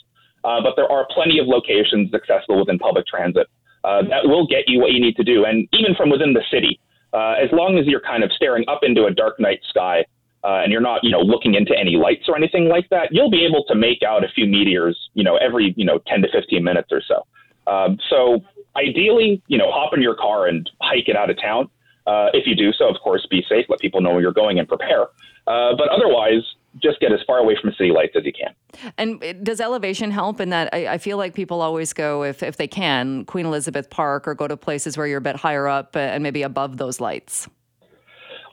Uh, 0.45 0.61
but 0.63 0.75
there 0.77 0.91
are 0.91 1.07
plenty 1.15 1.39
of 1.39 1.47
locations 1.47 2.13
accessible 2.15 2.59
within 2.61 2.79
public 2.79 3.07
transit 3.07 3.49
uh, 3.85 4.03
that 4.03 4.23
will 4.25 4.47
get 4.47 4.65
you 4.67 4.81
what 4.81 4.93
you 4.93 5.01
need 5.01 5.17
to 5.17 5.25
do. 5.25 5.45
And 5.45 5.69
even 5.73 5.95
from 5.95 6.11
within 6.11 6.33
the 6.33 6.43
city, 6.51 6.81
uh, 7.13 7.35
as 7.43 7.51
long 7.53 7.79
as 7.79 7.87
you're 7.87 8.01
kind 8.01 8.23
of 8.23 8.33
staring 8.33 8.65
up 8.69 8.81
into 8.83 9.05
a 9.07 9.11
dark 9.11 9.41
night 9.41 9.61
sky 9.69 10.05
uh, 10.45 10.61
and 10.63 10.73
you're 10.73 10.81
not, 10.81 11.03
you 11.03 11.11
know, 11.11 11.21
looking 11.21 11.55
into 11.55 11.77
any 11.77 11.97
lights 11.97 12.29
or 12.29 12.37
anything 12.37 12.69
like 12.69 12.89
that, 12.91 13.09
you'll 13.11 13.31
be 13.31 13.45
able 13.45 13.65
to 13.65 13.75
make 13.75 14.03
out 14.03 14.25
a 14.25 14.29
few 14.29 14.47
meteors, 14.47 15.09
you 15.15 15.25
know, 15.25 15.37
every, 15.37 15.75
you 15.77 15.85
know, 15.85 15.99
10 16.07 16.23
to 16.23 16.29
15 16.31 16.63
minutes 16.63 16.93
or 16.93 17.03
so. 17.07 17.27
Um, 17.67 17.99
so 18.09 18.43
ideally, 18.77 19.43
you 19.49 19.59
know, 19.59 19.71
hop 19.71 19.95
in 19.95 20.03
your 20.03 20.15
car 20.15 20.47
and 20.47 20.69
hike 20.81 21.09
it 21.09 21.17
out 21.17 21.31
of 21.31 21.41
town. 21.41 21.69
Uh, 22.07 22.29
if 22.33 22.47
you 22.47 22.55
do 22.55 22.73
so, 22.73 22.89
of 22.89 22.97
course, 23.03 23.27
be 23.31 23.45
safe, 23.49 23.67
let 23.69 23.81
people 23.81 24.01
know 24.01 24.11
where 24.11 24.23
you're 24.23 24.33
going 24.33 24.59
and 24.59 24.67
prepare. 24.67 25.03
Uh, 25.47 25.75
but 25.77 25.89
otherwise, 25.89 26.43
just 26.77 27.01
get 27.01 27.13
as 27.13 27.21
far 27.27 27.39
away 27.39 27.57
from 27.61 27.73
city 27.73 27.91
lights 27.91 28.15
as 28.17 28.25
you 28.25 28.33
can. 28.33 28.55
And 28.97 29.45
does 29.45 29.61
elevation 29.61 30.11
help 30.11 30.41
in 30.41 30.51
that? 30.51 30.69
I, 30.73 30.87
I, 30.87 30.99
feel 30.99 31.17
like 31.17 31.35
people 31.35 31.63
always 31.63 31.93
go, 31.93 32.23
if, 32.23 32.43
if 32.43 32.57
they 32.57 32.69
can, 32.69 33.25
Queen 33.25 33.47
Elizabeth 33.47 33.91
Park 33.91 34.29
or 34.29 34.35
go 34.35 34.47
to 34.47 34.57
places 34.57 34.97
where 34.97 35.07
you're 35.07 35.19
a 35.19 35.23
bit 35.23 35.37
higher 35.37 35.67
up 35.67 35.97
uh, 35.97 36.01
and 36.01 36.23
maybe 36.23 36.43
above 36.43 36.77
those 36.77 37.01
lights. 37.01 37.49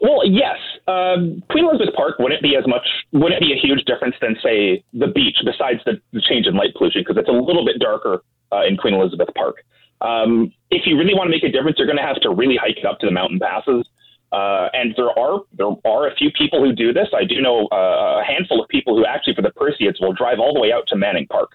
Well, 0.01 0.21
yes. 0.25 0.57
Um, 0.87 1.43
Queen 1.49 1.65
Elizabeth 1.65 1.95
Park 1.95 2.19
wouldn't 2.19 2.41
be 2.41 2.55
as 2.55 2.67
much, 2.67 2.87
wouldn't 3.11 3.41
be 3.41 3.53
a 3.53 3.57
huge 3.57 3.83
difference 3.85 4.15
than, 4.21 4.35
say, 4.43 4.83
the 4.93 5.07
beach, 5.07 5.37
besides 5.43 5.79
the, 5.85 5.99
the 6.13 6.21
change 6.21 6.47
in 6.47 6.55
light 6.55 6.73
pollution, 6.77 7.01
because 7.01 7.17
it's 7.17 7.29
a 7.29 7.31
little 7.31 7.65
bit 7.65 7.79
darker 7.79 8.23
uh, 8.51 8.63
in 8.67 8.77
Queen 8.77 8.93
Elizabeth 8.93 9.29
Park. 9.35 9.63
Um, 10.01 10.53
if 10.69 10.83
you 10.85 10.97
really 10.97 11.13
want 11.13 11.27
to 11.27 11.31
make 11.31 11.43
a 11.43 11.51
difference, 11.51 11.77
you're 11.79 11.87
going 11.87 11.97
to 11.97 12.03
have 12.03 12.19
to 12.21 12.29
really 12.29 12.57
hike 12.57 12.77
it 12.77 12.85
up 12.85 12.99
to 12.99 13.05
the 13.05 13.11
mountain 13.11 13.39
passes. 13.39 13.87
Uh, 14.35 14.67
and 14.73 14.93
there 14.97 15.17
are 15.17 15.39
there 15.53 15.67
are 15.85 16.07
a 16.09 16.15
few 16.15 16.29
people 16.31 16.59
who 16.59 16.73
do 16.73 16.91
this. 16.91 17.07
I 17.15 17.23
do 17.23 17.39
know 17.39 17.67
uh, 17.71 18.19
a 18.19 18.23
handful 18.27 18.61
of 18.61 18.67
people 18.67 18.97
who 18.97 19.05
actually, 19.05 19.33
for 19.33 19.41
the 19.41 19.51
Perseids, 19.55 20.01
will 20.01 20.11
drive 20.11 20.39
all 20.39 20.53
the 20.53 20.59
way 20.59 20.73
out 20.73 20.85
to 20.87 20.97
Manning 20.97 21.25
Park. 21.27 21.51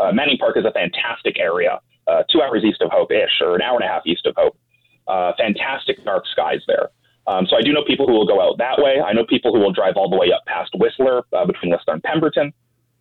Uh, 0.00 0.10
Manning 0.10 0.38
Park 0.38 0.56
is 0.56 0.64
a 0.64 0.72
fantastic 0.72 1.38
area, 1.38 1.78
uh, 2.08 2.24
two 2.32 2.42
hours 2.42 2.64
east 2.64 2.82
of 2.82 2.90
Hope 2.90 3.12
ish, 3.12 3.40
or 3.40 3.54
an 3.54 3.62
hour 3.62 3.76
and 3.76 3.84
a 3.84 3.86
half 3.86 4.02
east 4.04 4.26
of 4.26 4.34
Hope. 4.36 4.56
Uh, 5.06 5.30
fantastic 5.38 6.04
dark 6.04 6.24
skies 6.32 6.58
there. 6.66 6.88
Um, 7.28 7.46
so 7.48 7.56
I 7.56 7.62
do 7.62 7.72
know 7.72 7.84
people 7.86 8.08
who 8.08 8.14
will 8.14 8.26
go 8.26 8.40
out 8.40 8.58
that 8.58 8.82
way. 8.82 9.00
I 9.00 9.12
know 9.12 9.24
people 9.24 9.52
who 9.54 9.60
will 9.60 9.72
drive 9.72 9.94
all 9.96 10.10
the 10.10 10.16
way 10.16 10.32
up 10.34 10.44
past 10.46 10.72
Whistler, 10.74 11.22
uh, 11.32 11.46
between 11.46 11.70
Whistler 11.70 11.94
and 11.94 12.02
Pemberton. 12.02 12.52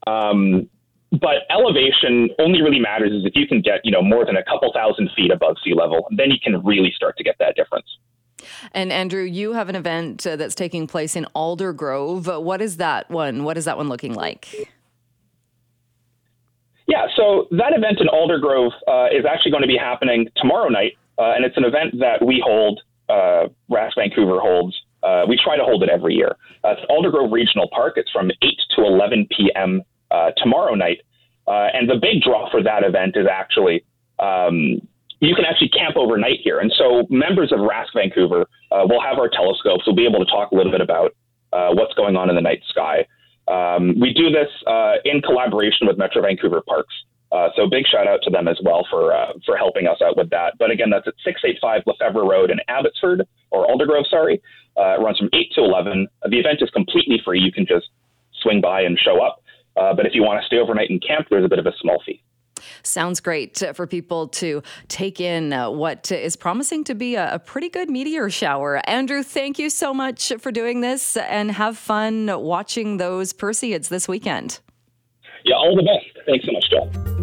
Um, 0.06 0.70
but 1.12 1.50
elevation 1.50 2.30
only 2.38 2.62
really 2.62 2.80
matters 2.80 3.12
is 3.12 3.26
if 3.26 3.34
you 3.36 3.48
can 3.48 3.62
get 3.62 3.82
you 3.84 3.92
know 3.92 4.04
more 4.04 4.26
than 4.26 4.38
a 4.38 4.44
couple 4.44 4.72
thousand 4.74 5.10
feet 5.16 5.32
above 5.32 5.56
sea 5.66 5.74
level, 5.74 6.08
then 6.12 6.30
you 6.30 6.38
can 6.44 6.64
really 6.64 6.94
start 6.96 7.18
to 7.18 7.24
get 7.24 7.36
that 7.40 7.56
difference. 7.56 7.88
And 8.74 8.92
Andrew, 8.92 9.24
you 9.24 9.54
have 9.54 9.70
an 9.70 9.76
event 9.76 10.26
uh, 10.26 10.36
that's 10.36 10.56
taking 10.56 10.88
place 10.88 11.16
in 11.16 11.26
Alder 11.34 11.64
Aldergrove. 11.64 12.44
What 12.44 12.62
is 12.62 12.78
that 12.78 13.10
one? 13.10 13.44
What 13.44 13.58
is 13.58 13.66
that 13.66 13.78
one 13.78 13.90
looking 13.90 14.14
like? 14.14 14.70
Yeah, 16.88 17.08
so 17.16 17.48
that 17.52 17.74
event 17.74 18.00
in 18.02 18.08
Aldergrove 18.08 18.72
uh, 18.88 19.08
is 19.16 19.26
actually 19.26 19.52
going 19.52 19.62
to 19.62 19.68
be 19.68 19.78
happening 19.78 20.28
tomorrow 20.36 20.68
night, 20.68 20.94
uh, 21.18 21.34
and 21.36 21.46
it's 21.46 21.56
an 21.58 21.64
event 21.64 22.00
that 22.00 22.24
we 22.26 22.44
hold. 22.46 22.82
Uh, 23.10 23.48
RASC 23.70 23.96
Vancouver 23.96 24.40
holds. 24.40 24.76
Uh, 25.02 25.26
we 25.28 25.38
try 25.42 25.58
to 25.58 25.64
hold 25.64 25.84
it 25.84 25.90
every 25.90 26.14
year. 26.16 26.36
Uh, 26.64 26.76
it's 26.78 26.82
Aldergrove 26.90 27.32
Regional 27.32 27.70
Park. 27.74 27.94
It's 27.98 28.10
from 28.12 28.32
8 28.32 28.36
to 28.76 28.86
11 28.86 29.28
p.m. 29.36 29.82
Tomorrow 30.38 30.76
night, 30.76 31.00
and 31.48 31.90
the 31.90 31.96
big 31.96 32.22
draw 32.22 32.50
for 32.52 32.62
that 32.62 32.84
event 32.84 33.16
is 33.18 33.26
actually 33.30 33.84
um, 34.20 34.80
you 35.24 35.36
can 35.36 35.46
actually 35.46 35.70
camp 35.70 35.96
overnight 35.96 36.40
here. 36.44 36.60
And 36.60 36.72
so 36.78 37.08
members 37.10 37.52
of 37.52 37.60
RASC 37.60 37.94
Vancouver 37.96 38.46
uh, 38.72 38.84
will 38.88 39.02
have 39.02 39.18
our 39.20 39.30
telescopes. 39.30 39.84
We'll 39.88 39.96
be 39.96 40.06
able 40.06 40.20
to 40.20 40.30
talk 40.30 40.52
a 40.52 40.56
little 40.56 40.72
bit 40.72 40.82
about 40.82 41.16
uh, 41.54 41.70
what's 41.74 41.94
going 41.94 42.16
on 42.16 42.30
in 42.30 42.36
the 42.36 42.42
night 42.42 42.62
sky. 42.68 43.06
Um, 43.48 44.00
we 44.00 44.14
do 44.14 44.30
this 44.30 44.50
uh, 44.68 44.96
in 45.06 45.22
collaboration 45.22 45.88
with 45.88 45.98
Metro 45.98 46.22
Vancouver 46.22 46.62
Parks. 46.68 46.94
Uh, 47.32 47.50
so 47.56 47.68
big 47.68 47.86
shout 47.88 48.08
out 48.08 48.20
to 48.24 48.30
them 48.30 48.48
as 48.48 48.60
well 48.64 48.86
for 48.92 49.14
uh, 49.16 49.34
for 49.46 49.58
helping 49.58 49.88
us 49.88 49.98
out 50.04 50.16
with 50.16 50.30
that. 50.30 50.54
But 50.60 50.70
again, 50.70 50.90
that's 50.92 51.08
at 51.08 51.16
685 51.26 51.82
Lefeuvre 51.88 52.30
Road 52.30 52.52
in 52.52 52.60
Abbotsford 52.68 53.26
or 53.50 53.66
Aldergrove. 53.66 54.08
Sorry, 54.08 54.40
uh, 54.78 55.00
it 55.00 55.02
runs 55.02 55.18
from 55.18 55.30
8 55.34 55.52
to 55.56 55.62
11. 55.62 56.08
The 56.30 56.38
event 56.38 56.60
is 56.62 56.70
completely 56.70 57.20
free. 57.26 57.40
You 57.40 57.52
can 57.52 57.66
just 57.66 57.88
swing 58.42 58.62
by 58.62 58.82
and 58.82 59.00
show 59.00 59.24
up. 59.24 59.42
But 59.76 60.06
if 60.06 60.14
you 60.14 60.22
want 60.22 60.42
to 60.42 60.46
stay 60.46 60.58
overnight 60.58 60.92
and 60.92 61.02
camp, 61.06 61.28
there's 61.30 61.46
a 61.46 61.50
bit 61.50 61.60
of 61.60 61.66
a 61.66 61.74
small 61.82 62.02
fee. 62.06 62.22
Sounds 62.84 63.20
great 63.20 63.62
for 63.74 63.88
people 63.88 64.28
to 64.30 64.62
take 64.88 65.20
in 65.20 65.54
uh, 65.54 65.70
what 65.70 66.12
is 66.12 66.36
promising 66.36 66.84
to 66.86 66.96
be 66.96 67.16
a, 67.16 67.42
pretty 67.46 67.70
good 67.70 67.90
meteor 67.90 68.30
shower. 68.30 68.82
Andrew, 68.90 69.22
thank 69.22 69.60
you 69.60 69.70
so 69.70 69.94
much 69.94 70.32
for 70.40 70.52
doing 70.52 70.82
this 70.82 71.18
and 71.18 71.52
have 71.52 71.78
fun 71.78 72.28
watching 72.42 72.98
those 72.98 73.34
Perseids 73.34 73.90
this 73.90 74.08
weekend. 74.08 74.60
Yeah, 75.46 75.56
all 75.56 75.76
the 75.76 75.84
best. 75.84 76.26
Thanks 76.26 76.46
so 76.46 76.52
much, 76.54 76.70
Jill. 76.70 77.23